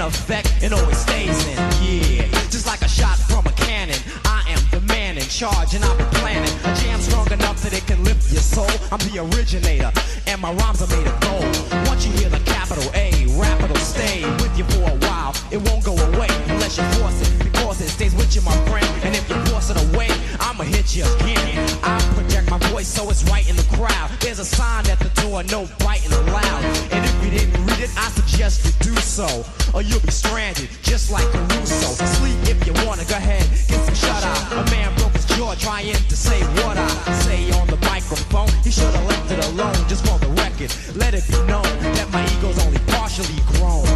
effect 0.03 0.51
and 0.61 0.73
always 0.73 0.97
stays 0.97 1.47
in. 1.47 1.57
Yeah, 1.81 2.27
just 2.51 2.67
like 2.67 2.81
a 2.81 2.87
shot 2.87 3.17
from 3.17 3.45
a 3.45 3.51
cannon. 3.51 3.99
I 4.25 4.43
am 4.47 4.59
the 4.71 4.81
man 4.87 5.17
in 5.17 5.23
charge 5.23 5.73
and 5.73 5.83
I've 5.83 5.97
been 5.97 6.13
planning. 6.19 6.53
A 6.65 6.75
jam 6.75 6.99
strong 6.99 7.31
enough 7.31 7.61
that 7.63 7.73
it 7.73 7.85
can 7.87 8.03
lift 8.03 8.31
your 8.31 8.41
soul. 8.41 8.69
I'm 8.91 8.99
the 9.09 9.19
originator, 9.19 9.91
and 10.27 10.41
my 10.41 10.53
rhymes 10.53 10.81
are 10.81 10.87
made 10.87 11.07
of 11.07 11.19
gold. 11.21 11.87
Once 11.87 12.05
you 12.05 12.11
hear 12.13 12.29
the 12.29 12.43
capital 12.45 12.83
A, 12.93 13.11
rap 13.39 13.61
it'll 13.63 13.75
stay 13.77 14.23
with 14.43 14.57
you 14.57 14.65
for 14.75 14.83
a 14.91 14.97
while. 15.07 15.33
It 15.51 15.59
won't 15.69 15.83
go 15.83 15.93
away 15.93 16.29
unless 16.47 16.77
you 16.77 16.83
force 16.99 17.21
it, 17.21 17.31
because 17.43 17.81
it 17.81 17.89
stays 17.89 18.15
with 18.15 18.35
you, 18.35 18.41
my 18.41 18.55
friend. 18.67 18.87
And 19.03 19.15
if 19.15 19.27
you 19.29 19.37
force 19.45 19.69
it 19.69 19.77
away, 19.93 20.09
I'ma 20.39 20.63
hit 20.63 20.95
you 20.95 21.05
again. 21.19 21.63
I 21.83 21.99
project 22.15 22.49
my 22.49 22.59
voice 22.69 22.87
so 22.87 23.09
it's 23.09 23.23
right 23.29 23.47
in 23.49 23.55
the 23.55 23.67
crowd. 23.75 24.09
There's 24.19 24.39
a 24.39 24.45
sign 24.45 24.87
at 24.87 24.99
the 24.99 25.09
door, 25.21 25.43
no 25.43 25.67
biting 25.79 26.11
allowed. 26.11 26.63
And 26.91 27.03
if 27.05 27.15
you 27.23 27.31
didn't 27.31 27.65
read 27.65 27.79
it, 27.79 27.91
I 27.97 28.09
suggest 28.09 28.65
you 28.65 28.93
do 28.93 28.95
so, 29.01 29.27
or 29.73 29.81
you'll 29.81 29.99
be 30.01 30.11
stranded, 30.11 30.69
just 30.81 31.11
like 31.11 31.25
Caruso. 31.31 31.89
Sleep 32.17 32.37
if 32.47 32.65
you 32.67 32.73
wanna, 32.85 33.05
go 33.05 33.15
ahead, 33.15 33.43
get 33.67 33.81
some 33.85 33.95
shut 33.95 34.23
eye. 34.23 34.61
A 34.61 34.71
man 34.71 34.93
broke 34.97 35.13
his 35.13 35.25
jaw 35.25 35.55
trying 35.55 35.93
to 35.93 36.15
say 36.15 36.39
what 36.61 36.77
I 36.77 36.87
say 37.25 37.51
on 37.51 37.67
the 37.67 37.77
microphone. 37.89 38.49
He 38.63 38.71
should 38.71 38.93
have 38.93 39.07
left 39.07 39.31
it 39.31 39.45
alone 39.51 39.75
just 39.87 40.05
for 40.05 40.17
the 40.19 40.29
record. 40.41 40.69
Let 40.95 41.13
it 41.13 41.25
be 41.27 41.37
known 41.49 41.69
that 41.97 42.07
my 42.11 42.23
ego's 42.37 42.59
only 42.65 42.79
partially 42.93 43.41
grown. 43.57 43.87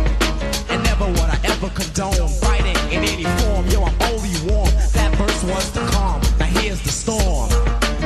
And 0.69 0.83
never 0.83 1.05
would 1.05 1.29
I 1.29 1.39
ever 1.45 1.69
condone 1.69 2.27
fighting 2.41 2.77
in 2.91 3.03
any 3.03 3.25
form. 3.41 3.67
Yo, 3.67 3.83
I'm 3.83 3.95
only 4.11 4.33
warm. 4.49 4.69
That 4.93 5.13
verse 5.15 5.43
was 5.43 5.71
the 5.71 5.85
calm. 5.91 6.21
Now 6.39 6.45
here's 6.45 6.81
the 6.81 6.89
storm. 6.89 7.49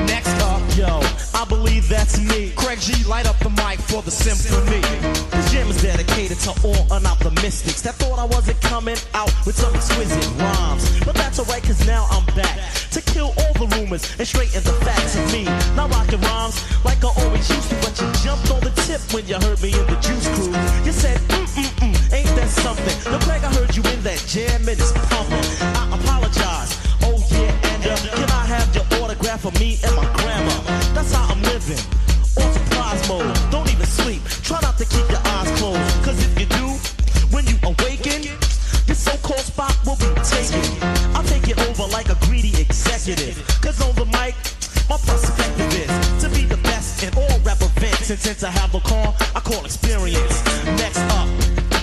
Next 0.06 0.36
up, 0.44 0.62
yo, 0.76 1.00
I 1.34 1.46
believe 1.48 1.88
that's 1.88 2.20
me. 2.20 2.52
Craig 2.56 2.80
G, 2.80 3.04
light 3.08 3.28
up 3.28 3.38
the 3.40 3.50
mic 3.50 3.80
for 3.80 4.02
the 4.02 4.12
symphony. 4.12 4.82
This 5.32 5.52
jam 5.52 5.68
is 5.70 5.82
dedicated 5.82 6.40
to 6.40 6.52
all 6.64 6.88
unoptimistics 7.42 7.82
that 7.84 7.96
thought 7.96 8.20
I 8.20 8.26
wasn't 8.26 8.60
coming 8.62 8.98
out 9.14 9.34
with 9.46 9.56
some 9.56 9.74
exquisite 9.76 10.26
rhymes. 10.40 11.00
But 11.06 11.16
that's 11.16 11.40
alright, 11.40 11.64
cause 11.64 11.86
now 11.88 12.08
I'm 12.12 12.26
back 12.36 12.58
to 12.92 13.02
kill 13.02 13.34
all 13.38 13.54
the 13.54 13.68
rumors 13.78 14.04
and 14.18 14.28
straighten 14.28 14.64
the 14.64 14.74
facts 14.86 15.16
of 15.16 15.32
me. 15.32 15.46
Now 15.76 15.88
rocking 15.88 16.22
rhymes 16.22 16.62
like 16.86 17.04
I 17.04 17.12
always 17.18 17.50
used 17.50 17.70
to, 17.70 17.76
but 17.82 18.00
you 18.00 18.08
jumped 18.24 18.52
on 18.52 18.62
the 18.62 18.72
tip 18.86 19.02
when 19.14 19.26
you 19.28 19.36
heard 19.36 19.62
me 19.62 19.74
in 19.74 19.86
the 19.88 19.98
juice 20.02 20.28
crew. 20.36 20.54
You 20.86 20.92
said, 20.92 21.18
mm 21.34 21.46
mm 21.46 21.70
mm, 21.82 22.14
ain't 22.14 22.32
that 22.38 22.50
something? 22.50 23.12
Now, 23.12 23.20
Craig, 23.26 23.44
I 23.44 23.54
heard 23.54 23.76
you 23.76 23.84
in 23.84 24.02
that 24.04 24.22
jam 24.28 24.62
and 24.68 24.78
it's 24.78 24.92
pumping. 25.10 25.46
I 25.62 25.98
apologize. 25.98 26.78
Oh 27.04 27.18
yeah, 27.32 27.50
and 27.74 27.86
uh, 27.86 28.16
can 28.16 28.30
I 28.30 28.46
have 28.46 28.70
your 28.76 28.86
autograph 29.02 29.42
for 29.42 29.52
me 29.60 29.80
and 29.84 29.96
my 29.96 30.11
And 48.12 48.20
since 48.20 48.44
I 48.44 48.52
have 48.52 48.76
a 48.76 48.82
car, 48.82 49.16
I 49.34 49.40
call 49.40 49.64
experience. 49.64 50.44
Next 50.76 51.00
up, 51.16 51.32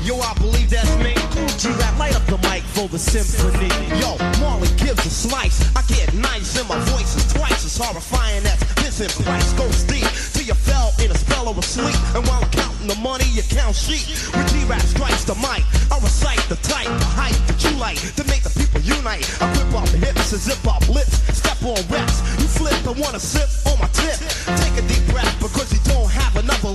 yo, 0.04 0.20
I 0.20 0.36
believe 0.36 0.68
that's 0.68 0.92
me. 1.00 1.16
G-Rap, 1.56 1.96
light 1.96 2.14
up 2.14 2.26
the 2.28 2.36
mic 2.44 2.60
for 2.76 2.84
the 2.86 2.98
symphony. 2.98 3.72
Yo, 3.96 4.12
Marley 4.36 4.68
gives 4.76 5.00
a 5.06 5.08
slice. 5.08 5.64
I 5.72 5.80
get 5.88 6.12
nice 6.12 6.60
and 6.60 6.68
my 6.68 6.76
voice 6.92 7.16
is 7.16 7.32
twice 7.32 7.64
as 7.64 7.80
horrifying 7.80 8.44
as 8.44 8.60
Vincent 8.76 9.08
Price 9.24 9.54
goes 9.54 9.84
deep 9.88 10.04
till 10.36 10.44
you 10.44 10.52
fell 10.52 10.92
in 11.00 11.10
a 11.10 11.16
spell 11.16 11.48
of 11.48 11.56
a 11.56 11.62
sleep. 11.62 11.96
And 12.12 12.20
while 12.28 12.44
I'm 12.44 12.50
counting 12.52 12.88
the 12.88 13.00
money, 13.00 13.24
you 13.32 13.40
count 13.48 13.74
sheep. 13.74 14.04
When 14.36 14.44
G-Rap 14.52 14.84
strikes 14.84 15.24
the 15.24 15.34
mic, 15.40 15.64
I 15.88 15.96
recite 15.96 16.44
the 16.52 16.60
type, 16.60 16.92
the 16.92 17.08
height 17.16 17.40
that 17.48 17.56
you 17.64 17.72
like 17.80 17.96
to 18.20 18.24
make 18.28 18.44
the 18.44 18.52
people 18.52 18.84
unite. 18.84 19.24
I 19.40 19.48
grip 19.56 19.72
off 19.72 19.88
hips 19.96 20.36
and 20.36 20.42
zip 20.44 20.60
off 20.68 20.84
lips, 20.92 21.24
step 21.32 21.56
on 21.64 21.80
reps. 21.88 22.20
You 22.36 22.48
flip 22.52 22.76
and 22.84 23.00
wanna 23.00 23.18
sip 23.18 23.48
on 23.64 23.80
my 23.80 23.88
tip. 23.96 24.20
Take 24.60 24.76
a 24.76 24.84
deep 24.84 25.08
breath 25.08 25.32
because 25.40 25.72
you 25.72 25.77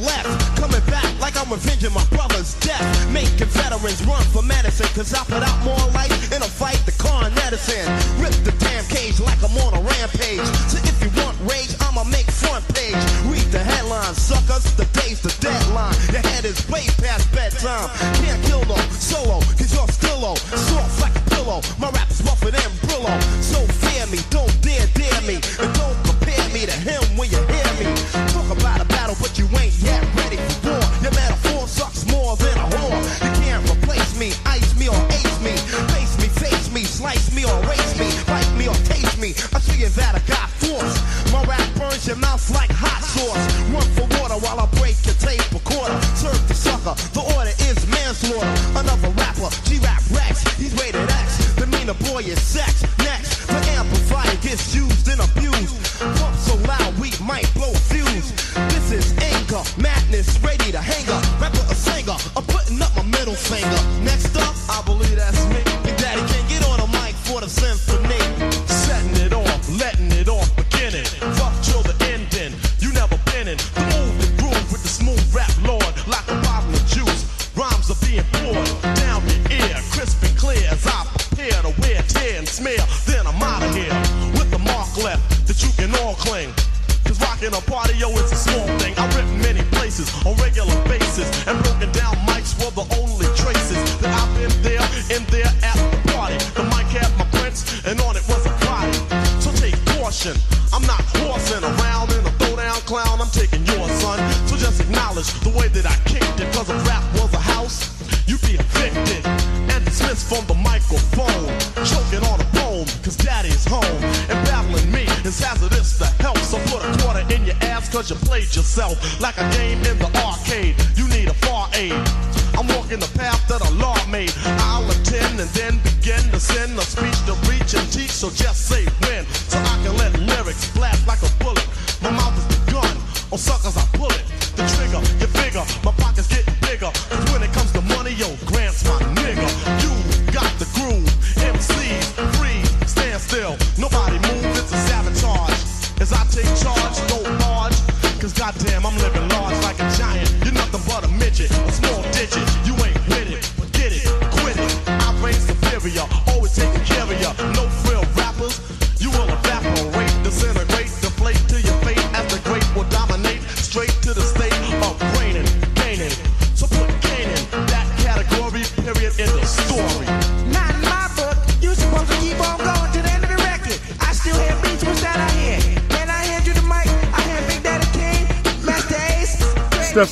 left. 0.04 0.28
Coming 0.60 0.84
back 0.92 1.08
like 1.20 1.36
I'm 1.40 1.52
avenging 1.52 1.94
my 1.94 2.04
brother's 2.12 2.54
death. 2.60 2.84
Making 3.12 3.48
veterans 3.48 4.04
run 4.06 4.24
for 4.36 4.44
medicine, 4.44 4.88
cause 4.94 5.14
I 5.14 5.24
put 5.24 5.42
out 5.42 5.58
more 5.64 5.86
life 5.96 6.12
in 6.32 6.42
a 6.44 6.50
fight 6.50 6.80
the 6.86 6.92
Con 7.00 7.32
Edison. 7.48 7.88
Rip 8.20 8.36
the 8.44 8.54
damn 8.60 8.84
cage 8.92 9.20
like 9.20 9.40
I'm 9.44 9.56
on 9.64 9.74
a 9.74 9.82
rampage. 9.82 10.44
So 10.68 10.78
if 10.84 10.96
you 11.04 11.10
want 11.24 11.36
rage, 11.48 11.74
I'ma 11.88 12.04
make 12.04 12.28
front 12.30 12.64
page. 12.76 13.00
Read 13.32 13.48
the 13.56 13.64
headlines, 13.64 14.20
suckers, 14.20 14.68
the 14.76 14.86
day's 15.00 15.22
the 15.22 15.34
deadline. 15.40 15.96
Your 16.12 16.24
head 16.32 16.46
is 16.46 16.60
way 16.70 16.86
past 17.00 17.32
bedtime. 17.32 17.90
Can't 18.20 18.42
kill 18.44 18.64
no 18.66 18.76
solo, 18.92 19.40
cause 19.56 19.72
you're 19.74 19.88
still 19.88 20.20
low. 20.20 20.36
Soft 20.36 21.02
like 21.02 21.16
a 21.16 21.24
pillow, 21.32 21.62
my 21.80 21.93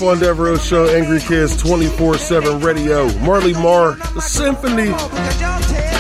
Stephon 0.02 0.20
Devereux 0.20 0.58
Show, 0.58 0.88
Angry 0.88 1.20
Kids 1.20 1.56
24 1.58 2.18
7 2.18 2.60
Radio. 2.62 3.08
Marley 3.20 3.54
Marl, 3.54 3.94
The 4.16 4.20
Symphony. 4.20 4.90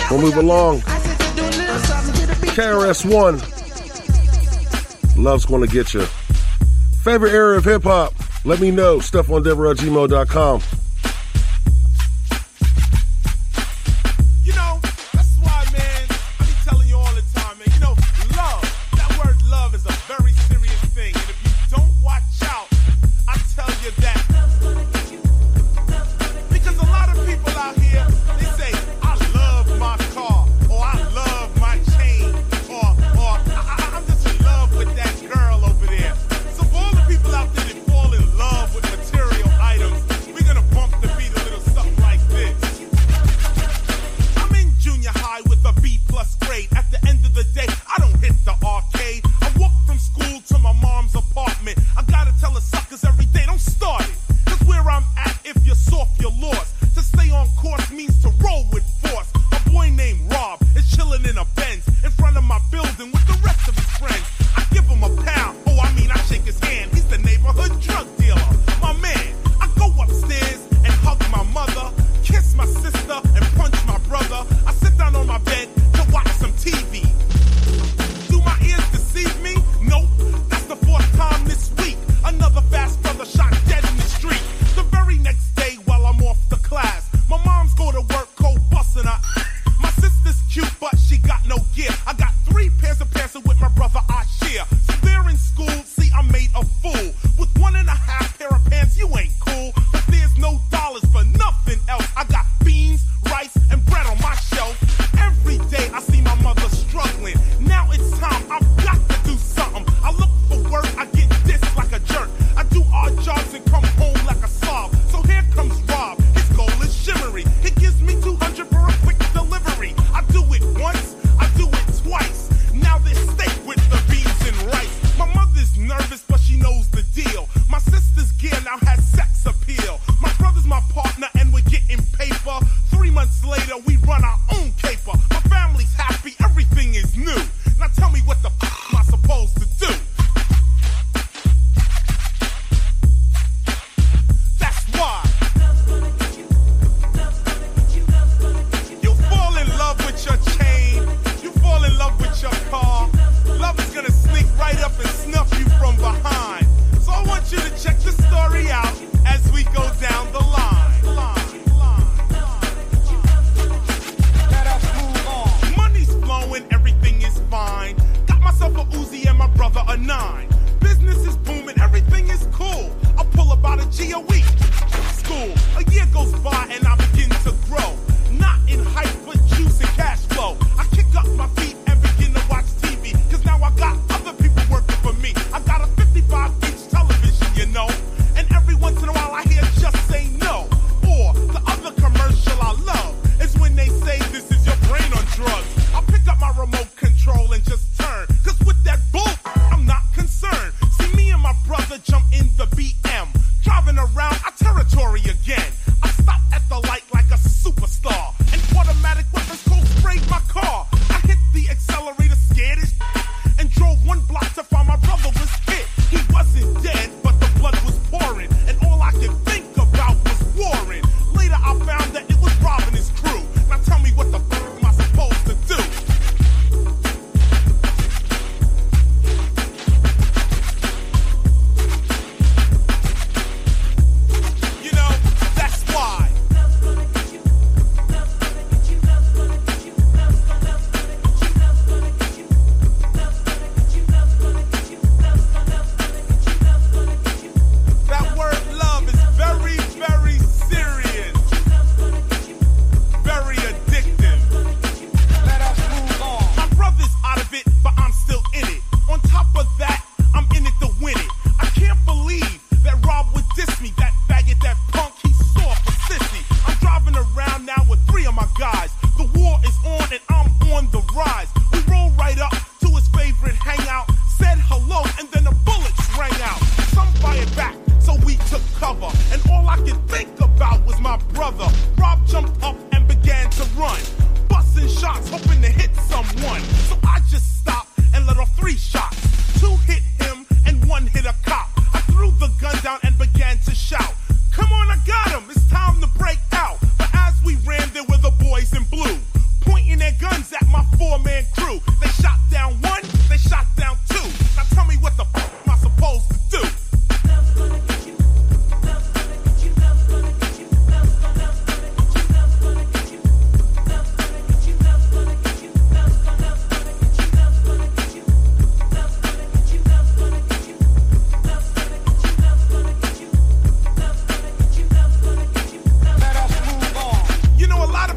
We'll 0.10 0.20
move 0.20 0.38
along. 0.38 0.80
KRS1. 2.49 3.38
Love's 5.18 5.45
gonna 5.45 5.68
get 5.68 5.93
you. 5.93 6.08
Favorite 7.04 7.34
area 7.34 7.60
of 7.60 7.66
hip 7.66 7.84
hop? 7.84 8.16
Let 8.43 8.60
me 8.60 8.72
know. 8.72 8.97
StephonDevereuxGmail.com. 8.97 10.62
You 10.62 10.80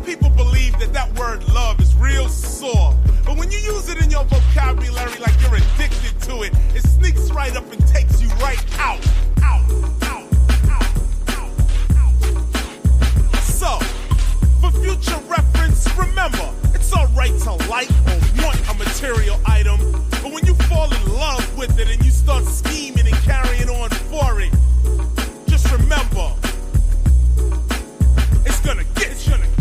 people 0.05 0.29
believe 0.31 0.79
that 0.79 0.93
that 0.93 1.13
word 1.19 1.47
love 1.49 1.81
is 1.81 1.95
real 1.95 2.29
sore. 2.29 2.95
But 3.25 3.39
when 3.39 3.51
you 3.51 3.59
use 3.59 3.89
it 3.89 4.03
in 4.03 4.11
your 4.11 4.25
vocabulary 4.25 5.19
like 5.19 5.41
you're 5.41 5.57
addicted 5.57 6.21
to 6.23 6.43
it, 6.43 6.53
it 6.75 6.83
sneaks 6.83 7.31
right 7.31 7.55
up 7.57 7.71
and 7.73 7.87
takes 7.89 8.21
you 8.21 8.29
right 8.37 8.63
out. 8.79 9.01
Out, 9.43 9.65
out, 10.03 10.29
out, 10.69 10.87
out, 11.29 11.51
out. 11.97 12.23
So, 13.45 13.79
for 14.61 14.71
future 14.83 15.21
reference, 15.27 15.89
remember, 15.97 16.53
it's 16.75 16.93
alright 16.93 17.37
to 17.41 17.53
like 17.71 17.91
or 17.91 18.21
want 18.45 18.61
a 18.69 18.75
material 18.75 19.41
item. 19.47 19.81
But 20.23 20.33
when 20.33 20.45
you 20.45 20.55
fall 20.69 20.93
in 20.93 21.15
love 21.15 21.57
with 21.57 21.79
it 21.79 21.89
and 21.89 22.05
you 22.05 22.11
start 22.11 22.45
scheming 22.45 23.07
and 23.07 23.17
carrying 23.25 23.71
on 23.71 23.89
for 23.91 24.41
it, 24.41 24.53
just 25.49 25.71
remember, 25.73 26.33
it's 28.45 28.61
gonna 28.61 28.85
get, 28.95 29.11
it's 29.13 29.29
gonna 29.29 29.54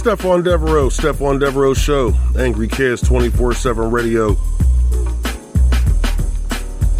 Stephon 0.00 0.42
Devereux, 0.42 0.88
Stephon 0.88 1.38
Devereux 1.38 1.74
Show, 1.74 2.14
Angry 2.38 2.68
Kids 2.68 3.02
24 3.02 3.52
7 3.52 3.90
Radio, 3.90 4.32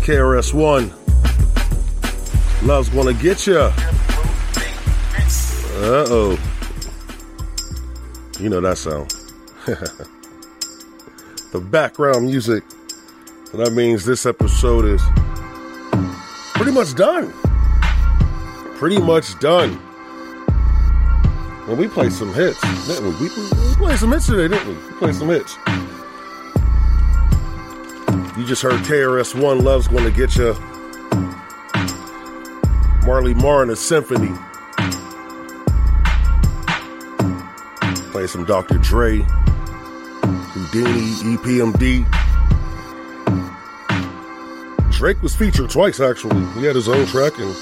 KRS 0.02 0.52
One. 0.52 0.92
Love's 2.62 2.90
gonna 2.90 3.14
get 3.14 3.46
ya. 3.46 3.72
Uh 5.76 6.04
oh. 6.10 6.38
You 8.38 8.50
know 8.50 8.60
that 8.60 8.76
sound. 8.76 9.08
the 11.52 11.60
background 11.70 12.26
music. 12.26 12.62
So 13.50 13.56
that 13.56 13.72
means 13.72 14.04
this 14.04 14.26
episode 14.26 14.84
is 14.84 15.02
pretty 16.52 16.72
much 16.72 16.94
done. 16.94 17.32
Pretty 18.76 18.98
much 18.98 19.38
done. 19.40 19.80
And 21.70 21.78
we 21.78 21.86
played 21.86 22.12
some 22.12 22.34
hits, 22.34 22.60
didn't 22.88 23.04
we? 23.20 23.28
We, 23.28 23.28
we 23.28 23.74
played 23.76 23.96
some 23.96 24.10
hits 24.10 24.26
today, 24.26 24.48
didn't 24.48 24.66
we? 24.66 24.74
We 24.74 24.92
played 24.94 25.14
some 25.14 25.28
hits. 25.28 25.56
You 28.36 28.44
just 28.44 28.60
heard 28.60 28.80
KRS 28.82 29.40
One 29.40 29.62
Love's 29.62 29.86
Gonna 29.86 30.10
Get 30.10 30.34
You. 30.34 30.54
Marley 33.06 33.34
Marl 33.34 33.62
and 33.62 33.70
a 33.70 33.76
Symphony. 33.76 34.36
Play 38.10 38.26
some 38.26 38.44
Dr. 38.44 38.78
Dre, 38.78 39.20
Whodini, 40.50 41.36
EPMD. 41.36 42.04
Drake 44.90 45.22
was 45.22 45.36
featured 45.36 45.70
twice 45.70 46.00
actually. 46.00 46.44
He 46.54 46.64
had 46.64 46.74
his 46.74 46.88
own 46.88 47.06
track 47.06 47.38
and 47.38 47.54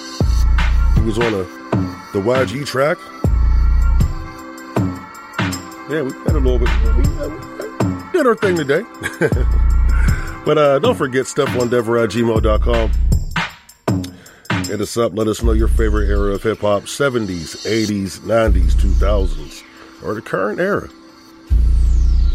he 0.95 1.03
was 1.03 1.19
on 1.19 1.35
a 1.35 1.43
the 2.15 2.23
YG 2.23 2.65
track 2.65 2.97
yeah, 5.91 6.03
we 6.03 6.11
got 6.11 6.35
a 6.35 6.39
little 6.39 6.59
bit. 6.59 6.69
We, 6.97 8.13
did 8.13 8.27
our 8.27 8.35
thing 8.35 8.57
today. 8.57 8.83
but 10.45 10.59
uh, 10.59 10.79
don't 10.81 10.97
forget 10.97 11.27
stuff 11.27 11.49
on 11.59 11.69
Devereaux 11.69 12.05
at 12.05 12.13
Hit 14.67 14.81
us 14.81 14.97
up. 14.99 15.17
Let 15.17 15.29
us 15.29 15.43
know 15.43 15.53
your 15.53 15.69
favorite 15.69 16.09
era 16.09 16.35
of 16.35 16.43
hip 16.43 16.61
hop 16.61 16.83
70s, 16.83 17.65
80s, 17.67 18.19
90s, 18.21 18.73
2000s, 18.73 19.63
or 20.03 20.15
the 20.15 20.21
current 20.21 20.61
era. 20.61 20.91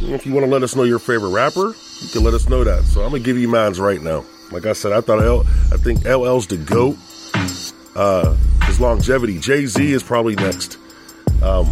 If 0.01 0.25
you 0.25 0.33
want 0.33 0.45
to 0.45 0.51
let 0.51 0.63
us 0.63 0.75
know 0.75 0.83
your 0.83 0.99
favorite 0.99 1.29
rapper, 1.29 1.75
you 2.01 2.09
can 2.11 2.23
let 2.23 2.33
us 2.33 2.49
know 2.49 2.63
that. 2.63 2.83
So 2.85 3.03
I'm 3.03 3.11
going 3.11 3.21
to 3.21 3.25
give 3.25 3.37
you 3.37 3.47
mines 3.47 3.79
right 3.79 4.01
now. 4.01 4.25
Like 4.51 4.65
I 4.65 4.73
said, 4.73 4.93
I 4.93 5.01
thought 5.01 5.23
L, 5.23 5.41
I 5.71 5.77
think 5.77 6.05
LL's 6.05 6.47
the 6.47 6.57
GOAT. 6.57 6.97
Uh, 7.95 8.35
his 8.63 8.79
longevity. 8.79 9.37
Jay 9.37 9.65
Z 9.65 9.91
is 9.91 10.01
probably 10.01 10.35
next. 10.35 10.77
Um, 11.41 11.67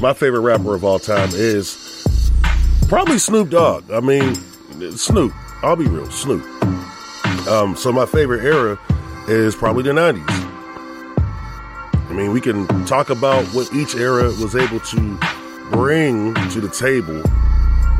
my 0.00 0.12
favorite 0.12 0.40
rapper 0.40 0.74
of 0.74 0.84
all 0.84 0.98
time 0.98 1.30
is 1.32 2.30
probably 2.88 3.18
Snoop 3.18 3.50
Dogg. 3.50 3.90
I 3.90 4.00
mean, 4.00 4.34
Snoop. 4.96 5.32
I'll 5.62 5.76
be 5.76 5.86
real, 5.86 6.10
Snoop. 6.10 6.44
Um, 7.48 7.74
so 7.76 7.90
my 7.92 8.06
favorite 8.06 8.44
era 8.44 8.78
is 9.28 9.56
probably 9.56 9.82
the 9.82 9.90
90s. 9.90 10.24
I 12.08 12.12
mean, 12.12 12.32
we 12.32 12.40
can 12.40 12.66
talk 12.86 13.10
about 13.10 13.44
what 13.48 13.72
each 13.74 13.94
era 13.94 14.24
was 14.24 14.56
able 14.56 14.80
to 14.80 15.18
bring 15.70 16.34
to 16.50 16.60
the 16.60 16.68
table 16.68 17.22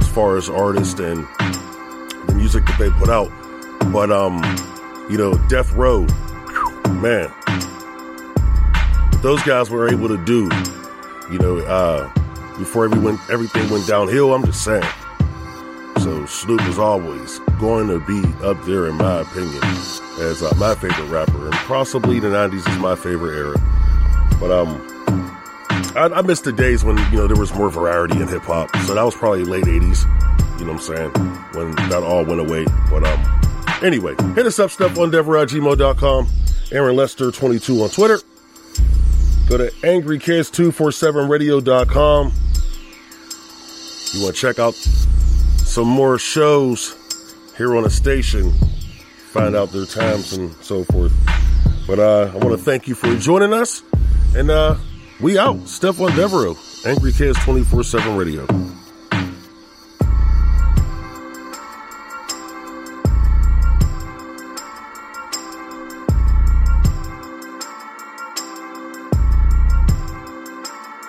as 0.00 0.08
far 0.08 0.36
as 0.36 0.48
artists 0.48 0.98
and 1.00 1.26
the 2.26 2.34
music 2.34 2.64
that 2.66 2.78
they 2.78 2.90
put 2.90 3.08
out. 3.08 3.30
But 3.92 4.10
um, 4.10 4.42
you 5.10 5.18
know, 5.18 5.34
Death 5.48 5.72
Row, 5.72 6.06
man, 7.00 7.32
those 9.22 9.42
guys 9.42 9.70
were 9.70 9.88
able 9.88 10.08
to 10.08 10.16
do, 10.24 10.48
you 11.30 11.38
know, 11.38 11.58
uh, 11.58 12.10
before 12.58 12.84
everyone 12.84 13.18
everything 13.30 13.68
went 13.70 13.86
downhill. 13.86 14.34
I'm 14.34 14.44
just 14.44 14.64
saying. 14.64 14.84
So 16.00 16.26
Snoop 16.26 16.62
is 16.62 16.78
always 16.78 17.38
going 17.58 17.88
to 17.88 17.98
be 18.00 18.22
up 18.44 18.62
there, 18.64 18.86
in 18.86 18.96
my 18.96 19.20
opinion, 19.20 19.62
as 19.64 20.42
uh, 20.42 20.54
my 20.56 20.74
favorite 20.74 21.08
rapper, 21.08 21.46
and 21.46 21.54
possibly 21.54 22.20
the 22.20 22.28
'90s 22.28 22.68
is 22.68 22.78
my 22.78 22.94
favorite 22.94 23.36
era. 23.36 23.56
But 24.38 24.52
um, 24.52 24.80
I, 25.96 26.10
I 26.14 26.22
miss 26.22 26.40
the 26.40 26.52
days 26.52 26.84
when 26.84 26.96
you 27.10 27.18
know 27.18 27.26
there 27.26 27.36
was 27.36 27.52
more 27.54 27.70
variety 27.70 28.20
in 28.20 28.28
hip 28.28 28.42
hop. 28.42 28.74
So 28.86 28.94
that 28.94 29.02
was 29.02 29.14
probably 29.14 29.44
late 29.44 29.64
'80s. 29.64 30.04
You 30.58 30.66
know 30.66 30.72
what 30.72 30.88
I'm 30.90 30.96
saying? 30.96 31.10
When 31.54 31.74
that 31.90 32.02
all 32.02 32.24
went 32.24 32.40
away. 32.40 32.64
But 32.90 33.04
um, 33.04 33.40
anyway, 33.82 34.14
hit 34.34 34.46
us 34.46 34.58
up, 34.58 34.70
StephOneDever 34.70 35.42
at 35.42 35.48
gmail.com. 35.48 36.28
Aaron 36.70 36.96
Lester 36.96 37.30
22 37.30 37.82
on 37.82 37.88
Twitter. 37.90 38.20
Go 39.48 39.56
to 39.56 39.70
angrykids247radio.com. 39.82 42.32
You 44.12 44.22
want 44.22 44.34
to 44.34 44.40
check 44.40 44.58
out 44.58 44.74
some 44.74 45.88
more 45.88 46.18
shows 46.18 46.94
here 47.56 47.74
on 47.74 47.84
the 47.84 47.90
station, 47.90 48.52
find 49.32 49.56
out 49.56 49.72
their 49.72 49.86
times 49.86 50.34
and 50.34 50.52
so 50.62 50.84
forth. 50.84 51.14
But 51.86 51.98
uh, 51.98 52.30
I 52.34 52.36
want 52.36 52.58
to 52.58 52.62
thank 52.62 52.86
you 52.88 52.94
for 52.94 53.16
joining 53.16 53.54
us. 53.54 53.82
And 54.36 54.50
uh, 54.50 54.76
we 55.20 55.38
out. 55.38 55.66
Steph 55.66 55.96
Devereux, 55.96 56.54
Angry 56.84 57.12
Kids 57.12 57.38
24 57.44 57.84
7 57.84 58.16
Radio. 58.16 58.46